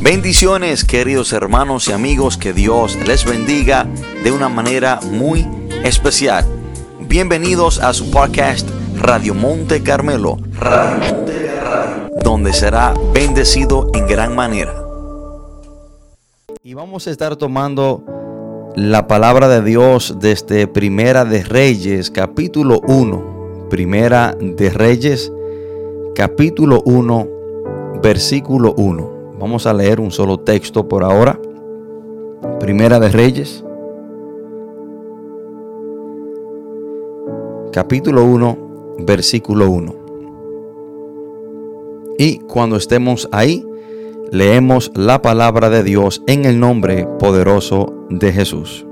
Bendiciones 0.00 0.84
queridos 0.84 1.32
hermanos 1.32 1.88
y 1.88 1.92
amigos, 1.92 2.36
que 2.36 2.52
Dios 2.52 2.98
les 3.06 3.24
bendiga 3.24 3.88
de 4.22 4.30
una 4.30 4.50
manera 4.50 5.00
muy 5.10 5.48
especial. 5.84 6.44
Bienvenidos 7.00 7.80
a 7.80 7.94
su 7.94 8.10
podcast 8.10 8.68
Radio 8.98 9.34
Monte 9.34 9.82
Carmelo, 9.82 10.36
donde 12.22 12.52
será 12.52 12.94
bendecido 13.14 13.90
en 13.94 14.06
gran 14.06 14.36
manera. 14.36 14.74
Y 16.62 16.74
vamos 16.74 17.06
a 17.06 17.10
estar 17.10 17.36
tomando 17.36 18.04
la 18.76 19.06
palabra 19.06 19.48
de 19.48 19.62
Dios 19.62 20.16
desde 20.20 20.68
Primera 20.68 21.24
de 21.24 21.42
Reyes, 21.42 22.10
capítulo 22.10 22.80
1. 22.86 23.68
Primera 23.70 24.36
de 24.38 24.68
Reyes, 24.68 25.32
capítulo 26.14 26.82
1, 26.84 27.28
versículo 28.02 28.74
1. 28.76 29.15
Vamos 29.46 29.64
a 29.64 29.72
leer 29.72 30.00
un 30.00 30.10
solo 30.10 30.40
texto 30.40 30.88
por 30.88 31.04
ahora. 31.04 31.40
Primera 32.58 32.98
de 32.98 33.10
Reyes. 33.10 33.62
Capítulo 37.70 38.24
1, 38.24 38.96
versículo 39.06 39.70
1. 39.70 39.94
Y 42.18 42.38
cuando 42.38 42.74
estemos 42.74 43.28
ahí, 43.30 43.64
leemos 44.32 44.90
la 44.96 45.22
palabra 45.22 45.70
de 45.70 45.84
Dios 45.84 46.24
en 46.26 46.44
el 46.44 46.58
nombre 46.58 47.06
poderoso 47.20 47.94
de 48.10 48.32
Jesús. 48.32 48.84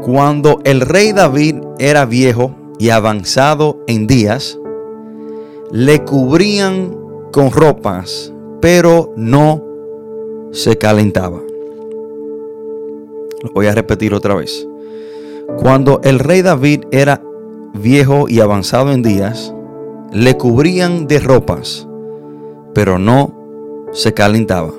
Cuando 0.00 0.60
el 0.64 0.80
rey 0.80 1.12
David 1.12 1.56
era 1.78 2.06
viejo 2.06 2.54
y 2.78 2.88
avanzado 2.88 3.84
en 3.86 4.06
días, 4.06 4.58
le 5.72 6.02
cubrían 6.04 6.96
con 7.32 7.50
ropas 7.50 8.32
pero 8.60 9.12
no 9.16 9.62
se 10.52 10.78
calentaba. 10.78 11.40
Lo 13.42 13.52
voy 13.52 13.66
a 13.66 13.74
repetir 13.74 14.14
otra 14.14 14.34
vez. 14.34 14.66
Cuando 15.58 16.00
el 16.02 16.18
rey 16.18 16.42
David 16.42 16.84
era 16.90 17.22
viejo 17.74 18.28
y 18.28 18.40
avanzado 18.40 18.92
en 18.92 19.02
días, 19.02 19.54
le 20.12 20.36
cubrían 20.36 21.06
de 21.06 21.20
ropas, 21.20 21.86
pero 22.74 22.98
no 22.98 23.34
se 23.92 24.14
calentaba. 24.14 24.72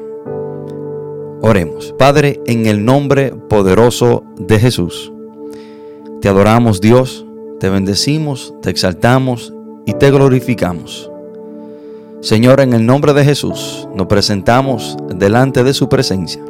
Oremos. 1.41 1.93
Padre, 1.97 2.41
en 2.45 2.65
el 2.65 2.83
nombre 2.83 3.33
poderoso 3.33 4.23
de 4.37 4.59
Jesús, 4.59 5.11
te 6.21 6.27
adoramos 6.27 6.81
Dios, 6.81 7.25
te 7.59 7.69
bendecimos, 7.69 8.53
te 8.61 8.69
exaltamos 8.69 9.53
y 9.85 9.93
te 9.93 10.11
glorificamos. 10.11 11.08
Señor, 12.21 12.59
en 12.59 12.73
el 12.73 12.85
nombre 12.85 13.13
de 13.13 13.23
Jesús, 13.23 13.87
nos 13.95 14.07
presentamos 14.07 14.97
delante 15.15 15.63
de 15.63 15.73
su 15.73 15.87
presencia. 15.87 16.43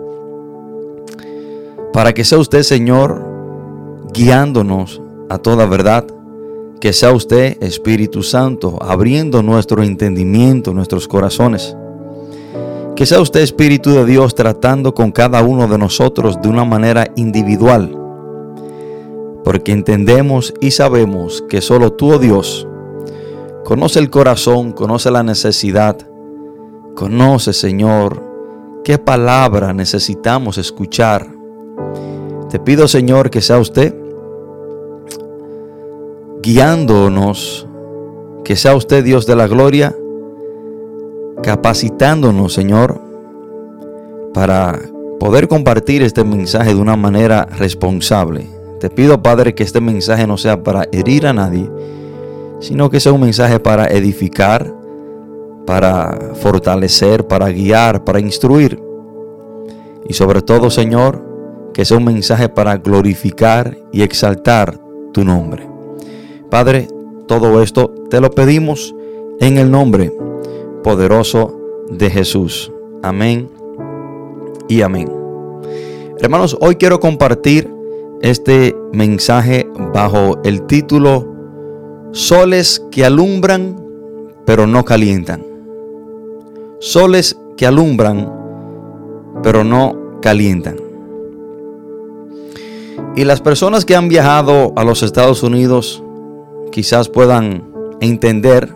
Para 1.93 2.11
que 2.13 2.23
sea 2.23 2.39
usted, 2.39 2.63
Señor, 2.63 3.23
guiándonos 4.11 4.99
a 5.29 5.37
toda 5.37 5.67
verdad. 5.67 6.05
Que 6.79 6.91
sea 6.91 7.11
usted, 7.11 7.61
Espíritu 7.61 8.23
Santo, 8.23 8.79
abriendo 8.81 9.43
nuestro 9.43 9.83
entendimiento, 9.83 10.73
nuestros 10.73 11.07
corazones. 11.07 11.75
Que 12.95 13.05
sea 13.05 13.21
usted, 13.21 13.41
Espíritu 13.41 13.91
de 13.91 14.05
Dios, 14.05 14.33
tratando 14.33 14.95
con 14.95 15.11
cada 15.11 15.43
uno 15.43 15.67
de 15.67 15.77
nosotros 15.77 16.41
de 16.41 16.49
una 16.49 16.65
manera 16.65 17.11
individual. 17.15 17.95
Porque 19.43 19.71
entendemos 19.71 20.51
y 20.61 20.71
sabemos 20.71 21.43
que 21.47 21.61
solo 21.61 21.93
tú, 21.93 22.13
oh 22.13 22.17
Dios, 22.17 22.65
Conoce 23.69 23.99
el 23.99 24.09
corazón, 24.09 24.71
conoce 24.71 25.11
la 25.11 25.21
necesidad. 25.21 25.95
Conoce, 26.95 27.53
Señor, 27.53 28.19
qué 28.83 28.97
palabra 28.97 29.73
necesitamos 29.73 30.57
escuchar. 30.57 31.27
Te 32.49 32.57
pido, 32.57 32.87
Señor, 32.87 33.29
que 33.29 33.41
sea 33.41 33.59
usted 33.59 33.93
guiándonos, 36.41 37.67
que 38.43 38.55
sea 38.55 38.73
usted 38.73 39.03
Dios 39.03 39.27
de 39.27 39.35
la 39.35 39.45
gloria, 39.45 39.95
capacitándonos, 41.43 42.51
Señor, 42.51 42.99
para 44.33 44.79
poder 45.19 45.47
compartir 45.47 46.01
este 46.01 46.23
mensaje 46.23 46.73
de 46.73 46.81
una 46.81 46.95
manera 46.95 47.45
responsable. 47.45 48.49
Te 48.79 48.89
pido, 48.89 49.21
Padre, 49.21 49.53
que 49.53 49.61
este 49.61 49.79
mensaje 49.79 50.25
no 50.25 50.37
sea 50.37 50.63
para 50.63 50.87
herir 50.91 51.27
a 51.27 51.33
nadie, 51.33 51.69
sino 52.59 52.89
que 52.89 52.99
sea 52.99 53.13
un 53.13 53.21
mensaje 53.21 53.59
para 53.59 53.87
edificar, 53.87 54.73
para 55.65 56.33
fortalecer, 56.35 57.27
para 57.27 57.49
guiar, 57.49 58.03
para 58.03 58.19
instruir. 58.19 58.81
Y 60.07 60.13
sobre 60.13 60.41
todo, 60.41 60.69
Señor, 60.69 61.23
que 61.73 61.85
sea 61.85 61.97
un 61.97 62.05
mensaje 62.05 62.49
para 62.49 62.77
glorificar 62.77 63.77
y 63.91 64.01
exaltar 64.01 64.79
tu 65.13 65.23
nombre. 65.23 65.67
Padre, 66.49 66.87
todo 67.27 67.61
esto 67.61 67.93
te 68.09 68.19
lo 68.19 68.31
pedimos 68.31 68.95
en 69.39 69.57
el 69.57 69.69
nombre 69.69 70.11
poderoso 70.83 71.55
de 71.89 72.09
Jesús. 72.09 72.71
Amén 73.03 73.49
y 74.67 74.81
amén. 74.81 75.09
Hermanos, 76.19 76.57
hoy 76.59 76.75
quiero 76.75 76.99
compartir 76.99 77.71
este 78.21 78.75
mensaje 78.91 79.69
bajo 79.93 80.41
el 80.43 80.63
título 80.63 81.38
Soles 82.11 82.83
que 82.91 83.05
alumbran, 83.05 83.79
pero 84.45 84.65
no 84.65 84.83
calientan. 84.83 85.45
Soles 86.79 87.37
que 87.55 87.67
alumbran, 87.67 88.31
pero 89.43 89.63
no 89.63 90.19
calientan. 90.21 90.77
Y 93.15 93.25
las 93.25 93.41
personas 93.41 93.85
que 93.85 93.95
han 93.95 94.09
viajado 94.09 94.73
a 94.75 94.83
los 94.83 95.03
Estados 95.03 95.43
Unidos 95.43 96.03
quizás 96.71 97.09
puedan 97.09 97.69
entender 98.01 98.73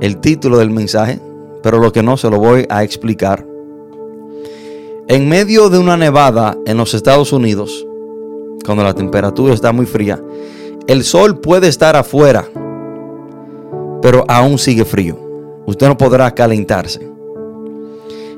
el 0.00 0.18
título 0.18 0.58
del 0.58 0.70
mensaje, 0.70 1.18
pero 1.62 1.78
lo 1.78 1.90
que 1.90 2.02
no 2.02 2.16
se 2.16 2.30
lo 2.30 2.38
voy 2.38 2.66
a 2.68 2.84
explicar. 2.84 3.44
En 5.08 5.28
medio 5.28 5.68
de 5.68 5.78
una 5.78 5.96
nevada 5.96 6.56
en 6.66 6.76
los 6.76 6.94
Estados 6.94 7.32
Unidos, 7.32 7.86
cuando 8.64 8.84
la 8.84 8.94
temperatura 8.94 9.54
está 9.54 9.72
muy 9.72 9.86
fría, 9.86 10.20
el 10.86 11.02
sol 11.02 11.40
puede 11.40 11.68
estar 11.68 11.96
afuera, 11.96 12.46
pero 14.02 14.24
aún 14.28 14.58
sigue 14.58 14.84
frío. 14.84 15.18
Usted 15.66 15.88
no 15.88 15.96
podrá 15.96 16.32
calentarse. 16.32 17.08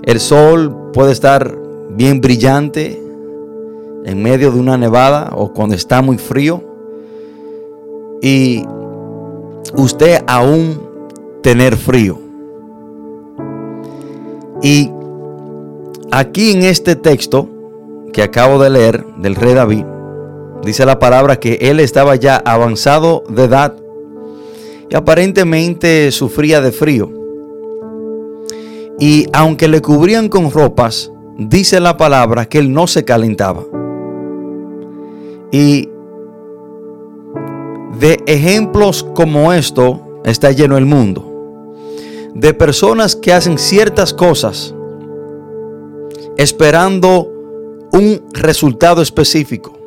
El 0.03 0.19
sol 0.19 0.91
puede 0.95 1.13
estar 1.13 1.55
bien 1.91 2.21
brillante 2.21 3.03
en 4.05 4.23
medio 4.23 4.51
de 4.51 4.59
una 4.59 4.79
nevada 4.79 5.31
o 5.35 5.53
cuando 5.53 5.75
está 5.75 6.01
muy 6.01 6.17
frío. 6.17 6.63
Y 8.23 8.65
usted 9.77 10.23
aún 10.27 10.81
tener 11.43 11.77
frío. 11.77 12.19
Y 14.63 14.91
aquí 16.11 16.53
en 16.53 16.63
este 16.63 16.97
texto 16.97 17.49
que 18.13 18.23
acabo 18.23 18.59
de 18.59 18.71
leer 18.71 19.05
del 19.19 19.35
rey 19.35 19.55
David, 19.55 19.85
Dice 20.63 20.85
la 20.85 20.99
palabra 20.99 21.39
que 21.39 21.55
él 21.61 21.81
estaba 21.81 22.17
ya 22.17 22.37
avanzado 22.37 23.25
de 23.29 23.45
edad 23.45 23.75
y 24.91 24.95
aparentemente 24.95 26.11
sufría 26.11 26.61
de 26.61 26.73
frío. 26.73 27.11
Y 28.99 29.27
aunque 29.33 29.69
le 29.69 29.81
cubrían 29.81 30.29
con 30.29 30.51
ropas, 30.51 31.13
dice 31.39 31.79
la 31.79 31.97
palabra 31.97 32.47
que 32.47 32.59
él 32.59 32.73
no 32.73 32.87
se 32.87 33.05
calentaba. 33.05 33.65
Y 35.53 35.89
de 38.01 38.21
ejemplos 38.27 39.07
como 39.15 39.53
esto 39.53 40.21
está 40.25 40.51
lleno 40.51 40.77
el 40.77 40.87
mundo. 40.87 41.25
De 42.35 42.55
personas 42.55 43.17
que 43.17 43.33
hacen 43.33 43.59
ciertas 43.59 44.13
cosas 44.13 44.75
esperando 46.37 47.33
un 47.93 48.23
resultado 48.33 49.03
específico. 49.03 49.78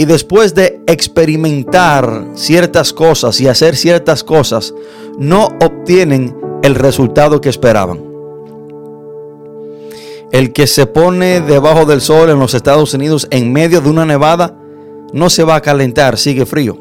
Y 0.00 0.06
después 0.06 0.54
de 0.54 0.80
experimentar 0.86 2.28
ciertas 2.32 2.94
cosas 2.94 3.38
y 3.38 3.48
hacer 3.48 3.76
ciertas 3.76 4.24
cosas, 4.24 4.72
no 5.18 5.48
obtienen 5.60 6.34
el 6.62 6.74
resultado 6.74 7.42
que 7.42 7.50
esperaban. 7.50 8.00
El 10.32 10.54
que 10.54 10.66
se 10.66 10.86
pone 10.86 11.42
debajo 11.42 11.84
del 11.84 12.00
sol 12.00 12.30
en 12.30 12.38
los 12.38 12.54
Estados 12.54 12.94
Unidos 12.94 13.28
en 13.30 13.52
medio 13.52 13.82
de 13.82 13.90
una 13.90 14.06
nevada, 14.06 14.56
no 15.12 15.28
se 15.28 15.44
va 15.44 15.56
a 15.56 15.60
calentar, 15.60 16.16
sigue 16.16 16.46
frío. 16.46 16.78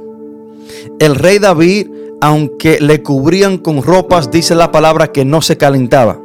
El 0.97 1.15
rey 1.15 1.39
David, 1.39 1.89
aunque 2.21 2.79
le 2.79 3.03
cubrían 3.03 3.57
con 3.57 3.83
ropas, 3.83 4.31
dice 4.31 4.55
la 4.55 4.71
palabra 4.71 5.11
que 5.11 5.25
no 5.25 5.41
se 5.41 5.57
calentaba. 5.57 6.21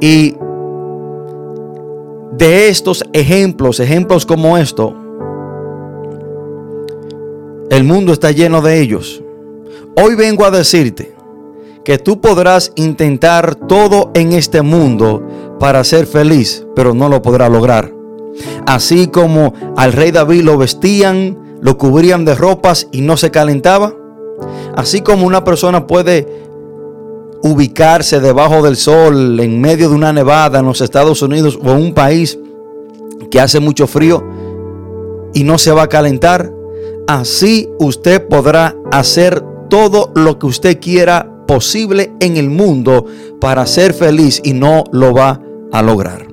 Y 0.00 0.34
de 2.32 2.68
estos 2.68 3.04
ejemplos, 3.12 3.78
ejemplos 3.78 4.26
como 4.26 4.56
esto, 4.56 4.94
el 7.70 7.84
mundo 7.84 8.12
está 8.12 8.30
lleno 8.30 8.60
de 8.62 8.80
ellos. 8.80 9.22
Hoy 9.96 10.14
vengo 10.14 10.44
a 10.44 10.50
decirte 10.50 11.14
que 11.84 11.98
tú 11.98 12.20
podrás 12.20 12.72
intentar 12.76 13.54
todo 13.54 14.10
en 14.14 14.32
este 14.32 14.62
mundo 14.62 15.22
para 15.58 15.84
ser 15.84 16.06
feliz, 16.06 16.66
pero 16.74 16.94
no 16.94 17.08
lo 17.08 17.22
podrás 17.22 17.50
lograr. 17.50 17.92
Así 18.66 19.08
como 19.08 19.52
al 19.76 19.92
rey 19.92 20.10
David 20.10 20.42
lo 20.42 20.56
vestían, 20.56 21.58
lo 21.60 21.76
cubrían 21.76 22.24
de 22.24 22.34
ropas 22.34 22.88
y 22.92 23.02
no 23.02 23.16
se 23.16 23.30
calentaba. 23.30 23.94
Así 24.74 25.02
como 25.02 25.26
una 25.26 25.44
persona 25.44 25.86
puede 25.86 26.41
ubicarse 27.42 28.20
debajo 28.20 28.62
del 28.62 28.76
sol 28.76 29.38
en 29.40 29.60
medio 29.60 29.88
de 29.88 29.94
una 29.94 30.12
nevada 30.12 30.60
en 30.60 30.66
los 30.66 30.80
Estados 30.80 31.22
Unidos 31.22 31.58
o 31.62 31.72
un 31.72 31.92
país 31.92 32.38
que 33.30 33.40
hace 33.40 33.60
mucho 33.60 33.86
frío 33.86 34.22
y 35.34 35.44
no 35.44 35.58
se 35.58 35.72
va 35.72 35.84
a 35.84 35.88
calentar, 35.88 36.52
así 37.08 37.68
usted 37.78 38.28
podrá 38.28 38.76
hacer 38.90 39.42
todo 39.68 40.12
lo 40.14 40.38
que 40.38 40.46
usted 40.46 40.80
quiera 40.80 41.28
posible 41.46 42.12
en 42.20 42.36
el 42.36 42.50
mundo 42.50 43.06
para 43.40 43.66
ser 43.66 43.94
feliz 43.94 44.40
y 44.44 44.52
no 44.52 44.84
lo 44.92 45.12
va 45.12 45.40
a 45.72 45.82
lograr. 45.82 46.26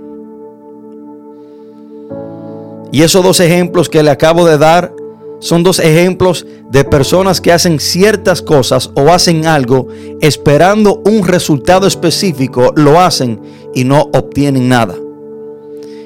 Y 2.92 3.04
esos 3.04 3.24
dos 3.24 3.40
ejemplos 3.40 3.90
que 3.90 4.04
le 4.04 4.10
acabo 4.10 4.46
de 4.46 4.58
dar 4.58 4.94
son 5.40 5.64
dos 5.64 5.80
ejemplos 5.80 6.46
de 6.70 6.84
personas 6.84 7.42
que 7.42 7.52
hacen 7.52 7.80
ciertas 7.80 8.42
cosas 8.42 8.92
o 8.96 9.10
hacen 9.10 9.46
algo 9.46 9.88
esperando 10.22 11.02
un 11.06 11.26
resultado 11.26 11.88
específico, 11.88 12.74
lo 12.76 13.00
hacen 13.00 13.40
y 13.74 13.84
no 13.84 14.10
obtienen 14.14 14.70
nada. 14.70 14.96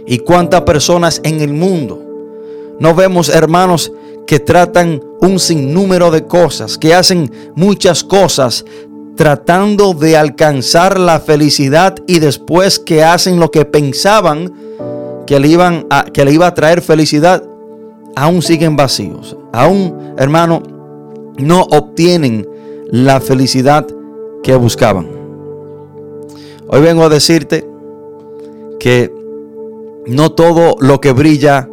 ¿Y 0.06 0.20
cuántas 0.20 0.62
personas 0.62 1.22
en 1.24 1.42
el 1.42 1.54
mundo 1.54 2.04
no 2.80 2.94
vemos, 2.96 3.30
hermanos, 3.30 3.92
que 4.26 4.40
tratan 4.40 5.02
un 5.22 5.40
sinnúmero 5.40 6.12
de 6.12 6.26
cosas, 6.26 6.78
que 6.78 6.94
hacen 6.94 7.32
muchas 7.56 8.04
cosas 8.04 8.66
tratando 9.16 9.94
de 9.94 10.18
alcanzar 10.18 11.00
la 11.00 11.20
felicidad 11.20 11.96
y 12.08 12.20
después 12.20 12.80
que 12.80 13.04
hacen 13.04 13.40
lo 13.40 13.52
que 13.52 13.66
pensaban 13.66 14.52
que 15.28 15.40
le, 15.40 15.48
iban 15.48 15.86
a, 15.90 16.06
que 16.06 16.26
le 16.26 16.34
iba 16.34 16.48
a 16.48 16.54
traer 16.54 16.82
felicidad, 16.82 17.44
aún 18.16 18.42
siguen 18.42 18.76
vacíos. 18.76 19.38
Aún, 19.52 20.14
hermano, 20.18 20.62
no 21.38 21.62
obtienen 21.64 22.48
la 22.92 23.20
felicidad 23.20 23.88
que 24.44 24.56
buscaban. 24.56 25.08
Hoy 26.68 26.82
vengo 26.82 27.04
a 27.04 27.10
decirte 27.10 27.68
que 28.80 29.14
no 30.06 30.32
todo 30.32 30.76
lo 30.80 31.00
que 31.00 31.12
brilla 31.12 31.70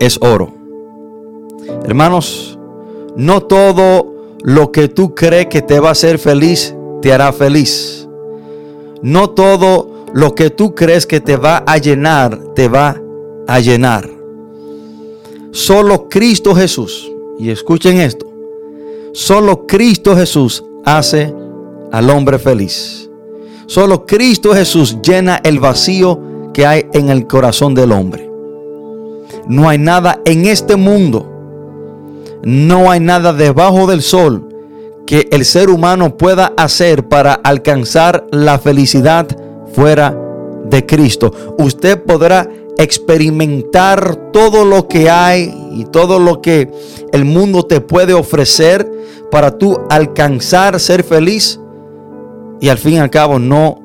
es 0.00 0.18
oro. 0.20 0.54
Hermanos, 1.84 2.58
no 3.16 3.42
todo 3.42 4.14
lo 4.42 4.72
que 4.72 4.88
tú 4.88 5.14
crees 5.14 5.46
que 5.46 5.62
te 5.62 5.80
va 5.80 5.88
a 5.88 5.92
hacer 5.92 6.18
feliz 6.18 6.74
te 7.02 7.12
hará 7.12 7.32
feliz. 7.32 8.08
No 9.02 9.30
todo 9.30 10.06
lo 10.12 10.34
que 10.34 10.50
tú 10.50 10.74
crees 10.74 11.06
que 11.06 11.20
te 11.20 11.36
va 11.36 11.58
a 11.66 11.78
llenar 11.78 12.54
te 12.54 12.68
va 12.68 13.00
a 13.46 13.60
llenar. 13.60 14.17
Solo 15.50 16.08
Cristo 16.08 16.54
Jesús, 16.54 17.10
y 17.38 17.50
escuchen 17.50 17.98
esto, 18.00 18.26
solo 19.12 19.66
Cristo 19.66 20.14
Jesús 20.14 20.62
hace 20.84 21.34
al 21.90 22.10
hombre 22.10 22.38
feliz. 22.38 23.08
Solo 23.66 24.06
Cristo 24.06 24.54
Jesús 24.54 24.98
llena 25.02 25.40
el 25.44 25.58
vacío 25.58 26.20
que 26.52 26.66
hay 26.66 26.86
en 26.92 27.08
el 27.08 27.26
corazón 27.26 27.74
del 27.74 27.92
hombre. 27.92 28.30
No 29.46 29.68
hay 29.68 29.78
nada 29.78 30.20
en 30.24 30.46
este 30.46 30.76
mundo, 30.76 31.26
no 32.42 32.90
hay 32.90 33.00
nada 33.00 33.32
debajo 33.32 33.86
del 33.86 34.02
sol 34.02 34.48
que 35.06 35.28
el 35.30 35.46
ser 35.46 35.70
humano 35.70 36.18
pueda 36.18 36.52
hacer 36.58 37.08
para 37.08 37.32
alcanzar 37.32 38.26
la 38.30 38.58
felicidad 38.58 39.26
fuera 39.72 40.14
de 40.68 40.84
Cristo. 40.84 41.32
Usted 41.58 42.02
podrá 42.02 42.48
experimentar 42.78 44.30
todo 44.32 44.64
lo 44.64 44.88
que 44.88 45.10
hay 45.10 45.52
y 45.72 45.84
todo 45.84 46.18
lo 46.18 46.40
que 46.40 46.70
el 47.12 47.24
mundo 47.24 47.64
te 47.64 47.80
puede 47.80 48.14
ofrecer 48.14 48.90
para 49.30 49.58
tú 49.58 49.78
alcanzar 49.90 50.80
ser 50.80 51.02
feliz 51.02 51.60
y 52.60 52.68
al 52.68 52.78
fin 52.78 52.94
y 52.94 52.98
al 52.98 53.10
cabo 53.10 53.38
no 53.38 53.82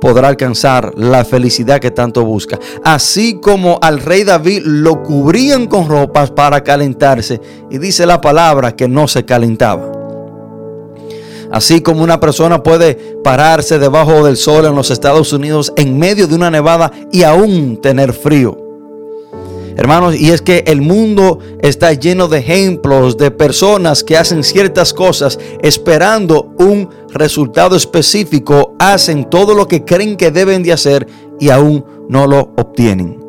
podrá 0.00 0.28
alcanzar 0.28 0.92
la 0.96 1.24
felicidad 1.24 1.80
que 1.80 1.90
tanto 1.90 2.24
busca. 2.24 2.58
Así 2.84 3.40
como 3.40 3.78
al 3.82 4.00
rey 4.00 4.24
David 4.24 4.62
lo 4.64 5.02
cubrían 5.02 5.66
con 5.66 5.88
ropas 5.88 6.30
para 6.30 6.62
calentarse 6.62 7.40
y 7.70 7.78
dice 7.78 8.06
la 8.06 8.20
palabra 8.20 8.76
que 8.76 8.88
no 8.88 9.08
se 9.08 9.24
calentaba. 9.24 9.97
Así 11.50 11.80
como 11.80 12.02
una 12.02 12.20
persona 12.20 12.62
puede 12.62 12.94
pararse 13.24 13.78
debajo 13.78 14.24
del 14.24 14.36
sol 14.36 14.66
en 14.66 14.74
los 14.74 14.90
Estados 14.90 15.32
Unidos 15.32 15.72
en 15.76 15.98
medio 15.98 16.26
de 16.26 16.34
una 16.34 16.50
nevada 16.50 16.92
y 17.10 17.22
aún 17.22 17.80
tener 17.80 18.12
frío. 18.12 18.68
Hermanos, 19.78 20.16
y 20.16 20.30
es 20.30 20.42
que 20.42 20.64
el 20.66 20.82
mundo 20.82 21.38
está 21.60 21.92
lleno 21.92 22.26
de 22.26 22.38
ejemplos 22.38 23.16
de 23.16 23.30
personas 23.30 24.02
que 24.02 24.16
hacen 24.16 24.42
ciertas 24.42 24.92
cosas 24.92 25.38
esperando 25.62 26.52
un 26.58 26.90
resultado 27.10 27.76
específico, 27.76 28.74
hacen 28.80 29.30
todo 29.30 29.54
lo 29.54 29.68
que 29.68 29.84
creen 29.84 30.16
que 30.16 30.32
deben 30.32 30.64
de 30.64 30.72
hacer 30.72 31.06
y 31.38 31.50
aún 31.50 31.84
no 32.08 32.26
lo 32.26 32.40
obtienen. 32.56 33.20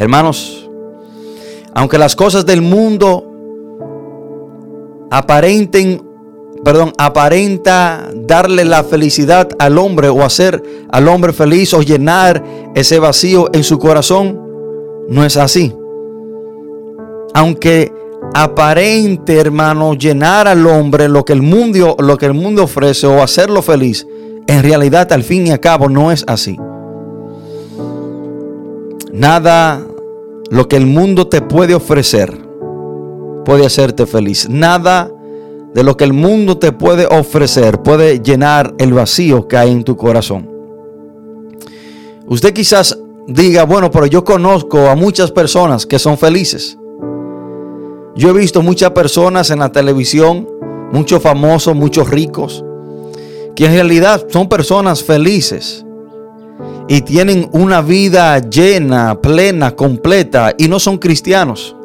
Hermanos, 0.00 0.68
aunque 1.72 1.98
las 1.98 2.16
cosas 2.16 2.44
del 2.44 2.60
mundo 2.60 3.32
aparenten, 5.10 6.05
perdón, 6.66 6.92
aparenta 6.98 8.10
darle 8.12 8.64
la 8.64 8.82
felicidad 8.82 9.48
al 9.60 9.78
hombre 9.78 10.08
o 10.08 10.24
hacer 10.24 10.60
al 10.90 11.06
hombre 11.06 11.32
feliz 11.32 11.72
o 11.74 11.80
llenar 11.80 12.42
ese 12.74 12.98
vacío 12.98 13.48
en 13.52 13.62
su 13.62 13.78
corazón, 13.78 14.36
no 15.08 15.24
es 15.24 15.36
así. 15.36 15.72
Aunque 17.34 17.92
aparente, 18.34 19.38
hermano, 19.38 19.94
llenar 19.94 20.48
al 20.48 20.66
hombre 20.66 21.08
lo 21.08 21.24
que 21.24 21.34
el 21.34 21.42
mundo, 21.42 21.94
lo 22.00 22.18
que 22.18 22.26
el 22.26 22.34
mundo 22.34 22.64
ofrece 22.64 23.06
o 23.06 23.22
hacerlo 23.22 23.62
feliz, 23.62 24.04
en 24.48 24.64
realidad 24.64 25.12
al 25.12 25.22
fin 25.22 25.46
y 25.46 25.52
al 25.52 25.60
cabo 25.60 25.88
no 25.88 26.10
es 26.10 26.24
así. 26.26 26.58
Nada 29.12 29.86
lo 30.50 30.66
que 30.66 30.74
el 30.74 30.86
mundo 30.86 31.28
te 31.28 31.42
puede 31.42 31.76
ofrecer 31.76 32.36
puede 33.44 33.64
hacerte 33.64 34.04
feliz. 34.06 34.48
Nada 34.50 35.12
de 35.76 35.84
lo 35.84 35.94
que 35.94 36.04
el 36.04 36.14
mundo 36.14 36.56
te 36.56 36.72
puede 36.72 37.04
ofrecer 37.04 37.82
puede 37.82 38.20
llenar 38.20 38.74
el 38.78 38.94
vacío 38.94 39.46
que 39.46 39.58
hay 39.58 39.70
en 39.70 39.84
tu 39.84 39.94
corazón. 39.94 40.48
Usted 42.26 42.54
quizás 42.54 42.98
diga, 43.26 43.64
bueno, 43.64 43.90
pero 43.90 44.06
yo 44.06 44.24
conozco 44.24 44.88
a 44.88 44.96
muchas 44.96 45.30
personas 45.30 45.84
que 45.84 45.98
son 45.98 46.16
felices. 46.16 46.78
Yo 48.14 48.30
he 48.30 48.32
visto 48.32 48.62
muchas 48.62 48.92
personas 48.92 49.50
en 49.50 49.58
la 49.58 49.70
televisión, 49.70 50.48
muchos 50.92 51.22
famosos, 51.22 51.76
muchos 51.76 52.08
ricos, 52.08 52.64
que 53.54 53.66
en 53.66 53.72
realidad 53.72 54.26
son 54.30 54.48
personas 54.48 55.04
felices 55.04 55.84
y 56.88 57.02
tienen 57.02 57.50
una 57.52 57.82
vida 57.82 58.38
llena, 58.38 59.20
plena, 59.20 59.76
completa 59.76 60.54
y 60.56 60.68
no 60.68 60.80
son 60.80 60.96
cristianos. 60.96 61.75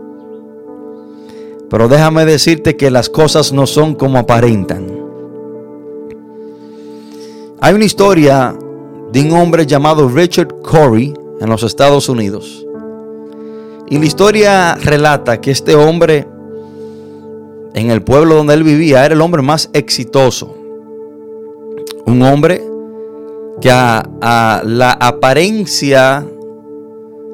Pero 1.72 1.88
déjame 1.88 2.26
decirte 2.26 2.76
que 2.76 2.92
las 2.92 3.08
cosas 3.08 3.54
no 3.54 3.66
son 3.66 3.96
como 3.96 4.20
aparentan. 4.20 4.88
Hay 7.62 7.74
una 7.74 7.86
historia 7.86 8.54
de 9.14 9.22
un 9.22 9.32
hombre 9.32 9.66
llamado 9.66 10.10
Richard 10.10 10.50
Corey 10.64 11.14
en 11.40 11.50
los 11.50 11.64
Estados 11.64 12.10
Unidos. 12.10 12.68
Y 13.90 14.00
la 14.00 14.06
historia 14.06 14.76
relata 14.76 15.40
que 15.40 15.52
este 15.52 15.74
hombre, 15.76 16.28
en 17.74 17.90
el 17.90 18.02
pueblo 18.02 18.36
donde 18.36 18.54
él 18.54 18.64
vivía, 18.64 19.06
era 19.06 19.14
el 19.14 19.22
hombre 19.22 19.42
más 19.42 19.70
exitoso. 19.72 20.54
Un 22.06 22.22
hombre 22.22 22.62
que 23.62 23.72
a, 23.72 24.62
la 24.66 24.92
apariencia, 24.92 26.28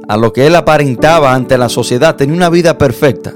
a 0.08 0.18
lo 0.18 0.32
que 0.32 0.46
él 0.46 0.56
aparentaba 0.56 1.34
ante 1.34 1.58
la 1.58 1.70
sociedad, 1.70 2.16
tenía 2.16 2.36
una 2.36 2.52
vida 2.52 2.78
perfecta. 2.78 3.34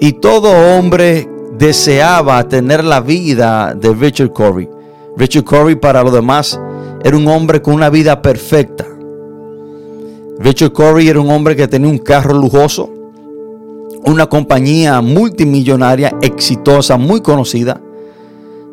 Y 0.00 0.12
todo 0.14 0.50
hombre 0.76 1.28
deseaba 1.58 2.46
tener 2.48 2.84
la 2.84 3.00
vida 3.00 3.74
de 3.74 3.92
Richard 3.92 4.32
Corey. 4.32 4.68
Richard 5.16 5.44
Corey 5.44 5.74
para 5.74 6.02
los 6.04 6.12
demás 6.12 6.58
era 7.02 7.16
un 7.16 7.26
hombre 7.26 7.60
con 7.60 7.74
una 7.74 7.90
vida 7.90 8.22
perfecta. 8.22 8.86
Richard 10.38 10.72
Corey 10.72 11.08
era 11.08 11.20
un 11.20 11.30
hombre 11.30 11.56
que 11.56 11.66
tenía 11.66 11.90
un 11.90 11.98
carro 11.98 12.34
lujoso, 12.34 12.88
una 14.04 14.26
compañía 14.26 15.00
multimillonaria, 15.00 16.16
exitosa, 16.22 16.96
muy 16.96 17.20
conocida. 17.20 17.80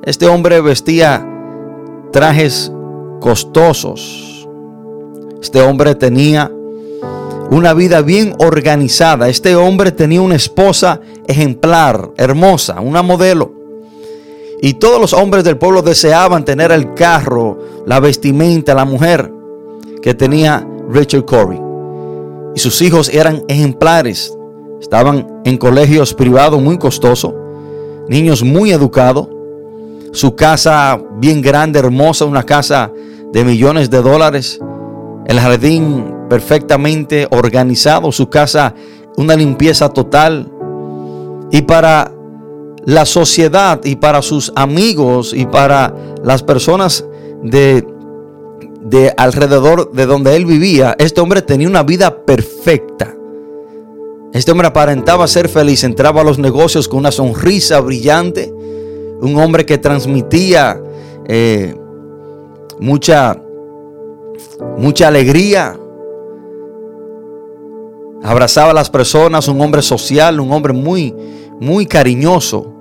Este 0.03 0.27
hombre 0.27 0.62
vestía 0.62 1.27
trajes 2.12 2.72
costosos. 3.20 4.48
Este 5.41 5.60
hombre 5.62 5.96
tenía 5.96 6.51
una 7.51 7.73
vida 7.73 8.01
bien 8.01 8.35
organizada. 8.39 9.29
Este 9.29 9.55
hombre 9.55 9.91
tenía 9.91 10.21
una 10.21 10.35
esposa 10.35 11.01
ejemplar, 11.27 12.11
hermosa, 12.17 12.81
una 12.81 13.01
modelo. 13.01 13.53
Y 14.61 14.75
todos 14.75 14.99
los 14.99 15.13
hombres 15.13 15.43
del 15.43 15.57
pueblo 15.57 15.81
deseaban 15.81 16.45
tener 16.45 16.71
el 16.71 16.93
carro, 16.93 17.59
la 17.85 17.99
vestimenta, 17.99 18.73
la 18.73 18.85
mujer 18.85 19.31
que 20.01 20.13
tenía 20.13 20.67
Richard 20.89 21.25
Corey. 21.25 21.59
Y 22.55 22.59
sus 22.59 22.81
hijos 22.81 23.09
eran 23.09 23.43
ejemplares. 23.47 24.33
Estaban 24.81 25.41
en 25.43 25.57
colegios 25.57 26.13
privados 26.13 26.61
muy 26.61 26.77
costosos. 26.77 27.33
Niños 28.07 28.43
muy 28.43 28.71
educados. 28.71 29.27
Su 30.13 30.35
casa 30.35 30.99
bien 31.17 31.41
grande, 31.41 31.79
hermosa, 31.79 32.25
una 32.25 32.43
casa 32.43 32.91
de 33.33 33.43
millones 33.43 33.89
de 33.89 34.01
dólares. 34.01 34.59
El 35.27 35.39
jardín 35.39 36.14
perfectamente 36.29 37.27
organizado. 37.32 38.12
Su 38.12 38.29
casa 38.29 38.74
una 39.17 39.36
limpieza 39.36 39.89
total. 39.89 40.51
Y 41.51 41.62
para 41.62 42.12
la 42.86 43.05
sociedad 43.05 43.84
y 43.84 43.96
para 43.96 44.22
sus 44.22 44.51
amigos 44.55 45.34
y 45.34 45.46
para 45.46 45.94
las 46.24 46.44
personas 46.44 47.05
de, 47.44 47.86
de 48.82 49.13
alrededor 49.17 49.91
de 49.91 50.05
donde 50.05 50.36
él 50.36 50.46
vivía, 50.46 50.96
este 51.00 51.22
hombre 51.22 51.41
tenía 51.41 51.67
una 51.67 51.84
vida 51.84 52.24
perfecta. 52.25 53.15
Este 54.34 54.51
hombre 54.51 54.67
aparentaba 54.67 55.27
ser 55.27 55.48
feliz, 55.48 55.84
entraba 55.84 56.22
a 56.22 56.24
los 56.24 56.38
negocios 56.38 56.88
con 56.88 57.00
una 57.00 57.12
sonrisa 57.12 57.79
brillante, 57.79 58.53
un 59.22 59.38
hombre 59.38 59.65
que 59.65 59.77
transmitía 59.77 60.82
eh, 61.25 61.74
mucha, 62.79 63.41
mucha 64.77 65.08
alegría, 65.08 65.79
abrazaba 68.24 68.72
a 68.72 68.74
las 68.74 68.89
personas, 68.89 69.48
un 69.48 69.62
hombre 69.62 69.81
social, 69.81 70.39
un 70.39 70.51
hombre 70.51 70.74
muy, 70.74 71.13
muy 71.60 71.86
cariñoso. 71.86 72.72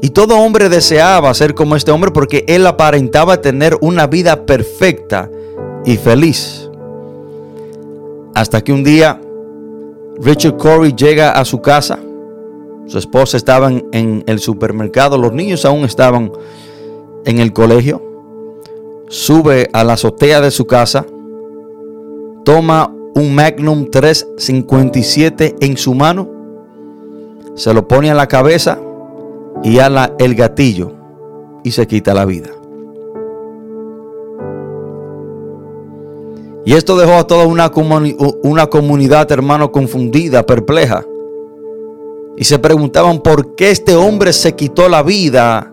Y 0.00 0.10
todo 0.10 0.36
hombre 0.38 0.68
deseaba 0.68 1.32
ser 1.34 1.54
como 1.54 1.76
este 1.76 1.92
hombre 1.92 2.10
porque 2.10 2.44
él 2.48 2.66
aparentaba 2.66 3.40
tener 3.40 3.78
una 3.80 4.06
vida 4.06 4.44
perfecta 4.44 5.30
y 5.84 5.96
feliz. 5.96 6.68
Hasta 8.34 8.62
que 8.62 8.72
un 8.72 8.82
día 8.82 9.20
Richard 10.18 10.56
Corey 10.56 10.94
llega 10.94 11.32
a 11.32 11.44
su 11.44 11.60
casa. 11.60 11.98
Su 12.86 12.98
esposa 12.98 13.36
estaba 13.36 13.70
en 13.70 14.24
el 14.26 14.38
supermercado, 14.40 15.16
los 15.16 15.32
niños 15.32 15.64
aún 15.64 15.84
estaban 15.84 16.32
en 17.24 17.38
el 17.38 17.52
colegio. 17.52 18.02
Sube 19.08 19.68
a 19.72 19.84
la 19.84 19.94
azotea 19.94 20.40
de 20.40 20.50
su 20.50 20.66
casa, 20.66 21.06
toma 22.44 22.92
un 23.14 23.34
Magnum 23.34 23.90
357 23.90 25.56
en 25.60 25.76
su 25.76 25.94
mano, 25.94 26.28
se 27.54 27.72
lo 27.74 27.86
pone 27.86 28.10
a 28.10 28.14
la 28.14 28.28
cabeza 28.28 28.78
y 29.62 29.78
ala 29.78 30.14
el 30.18 30.34
gatillo 30.34 30.92
y 31.62 31.70
se 31.70 31.86
quita 31.86 32.14
la 32.14 32.24
vida. 32.24 32.50
Y 36.64 36.74
esto 36.74 36.96
dejó 36.96 37.14
a 37.14 37.26
toda 37.26 37.46
una, 37.46 37.70
una 38.42 38.66
comunidad, 38.68 39.30
hermano, 39.32 39.72
confundida, 39.72 40.46
perpleja. 40.46 41.04
Y 42.36 42.44
se 42.44 42.58
preguntaban 42.58 43.20
por 43.20 43.54
qué 43.56 43.70
este 43.70 43.96
hombre 43.96 44.32
se 44.32 44.54
quitó 44.54 44.88
la 44.88 45.02
vida 45.02 45.72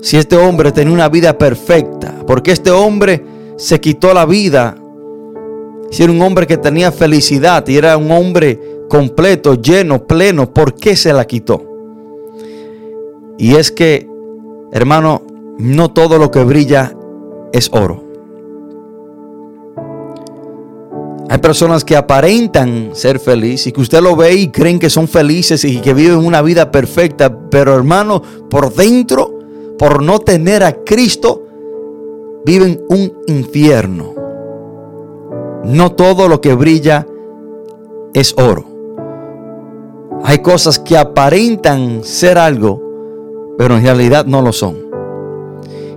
si 0.00 0.16
este 0.16 0.36
hombre 0.36 0.72
tenía 0.72 0.94
una 0.94 1.08
vida 1.08 1.36
perfecta. 1.36 2.24
¿Por 2.26 2.42
qué 2.42 2.52
este 2.52 2.70
hombre 2.70 3.24
se 3.56 3.80
quitó 3.80 4.14
la 4.14 4.24
vida 4.24 4.76
si 5.90 6.02
era 6.02 6.12
un 6.12 6.22
hombre 6.22 6.46
que 6.46 6.56
tenía 6.56 6.92
felicidad 6.92 7.66
y 7.68 7.76
era 7.76 7.96
un 7.96 8.10
hombre 8.10 8.58
completo, 8.88 9.54
lleno, 9.54 10.06
pleno? 10.06 10.52
¿Por 10.52 10.74
qué 10.74 10.96
se 10.96 11.12
la 11.12 11.26
quitó? 11.26 11.64
Y 13.38 13.54
es 13.54 13.70
que, 13.72 14.08
hermano, 14.72 15.22
no 15.58 15.90
todo 15.92 16.18
lo 16.18 16.30
que 16.30 16.44
brilla 16.44 16.94
es 17.52 17.70
oro. 17.72 18.04
Hay 21.28 21.38
personas 21.38 21.84
que 21.84 21.96
aparentan 21.96 22.90
ser 22.92 23.20
felices 23.20 23.68
y 23.68 23.72
que 23.72 23.80
usted 23.80 24.02
lo 24.02 24.16
ve 24.16 24.34
y 24.34 24.48
creen 24.48 24.80
que 24.80 24.90
son 24.90 25.06
felices 25.06 25.64
y 25.64 25.78
que 25.78 25.94
viven 25.94 26.18
una 26.18 26.42
vida 26.42 26.72
perfecta, 26.72 27.32
pero 27.50 27.74
hermano, 27.74 28.20
por 28.50 28.74
dentro, 28.74 29.38
por 29.78 30.02
no 30.02 30.18
tener 30.18 30.64
a 30.64 30.72
Cristo, 30.84 31.46
viven 32.44 32.80
un 32.88 33.12
infierno. 33.28 34.19
No 35.64 35.92
todo 35.92 36.28
lo 36.28 36.40
que 36.40 36.54
brilla 36.54 37.06
es 38.14 38.34
oro. 38.36 38.64
Hay 40.24 40.38
cosas 40.38 40.78
que 40.78 40.96
aparentan 40.96 42.04
ser 42.04 42.38
algo, 42.38 42.82
pero 43.56 43.76
en 43.76 43.82
realidad 43.82 44.26
no 44.26 44.42
lo 44.42 44.52
son. 44.52 44.90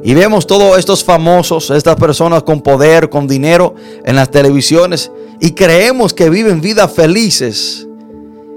Y 0.03 0.13
vemos 0.13 0.45
todos 0.45 0.77
estos 0.77 1.03
famosos, 1.03 1.69
estas 1.69 1.95
personas 1.95 2.43
con 2.43 2.61
poder, 2.61 3.09
con 3.09 3.25
dinero 3.25 3.73
en 4.03 4.17
las 4.17 4.29
televisiones 4.29 5.11
y 5.39 5.51
creemos 5.51 6.13
que 6.13 6.29
viven 6.29 6.59
vidas 6.59 6.91
felices. 6.91 7.87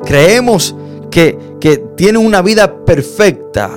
Creemos 0.04 0.74
que, 1.10 1.38
que 1.60 1.78
tienen 1.96 2.26
una 2.26 2.42
vida 2.42 2.84
perfecta. 2.84 3.70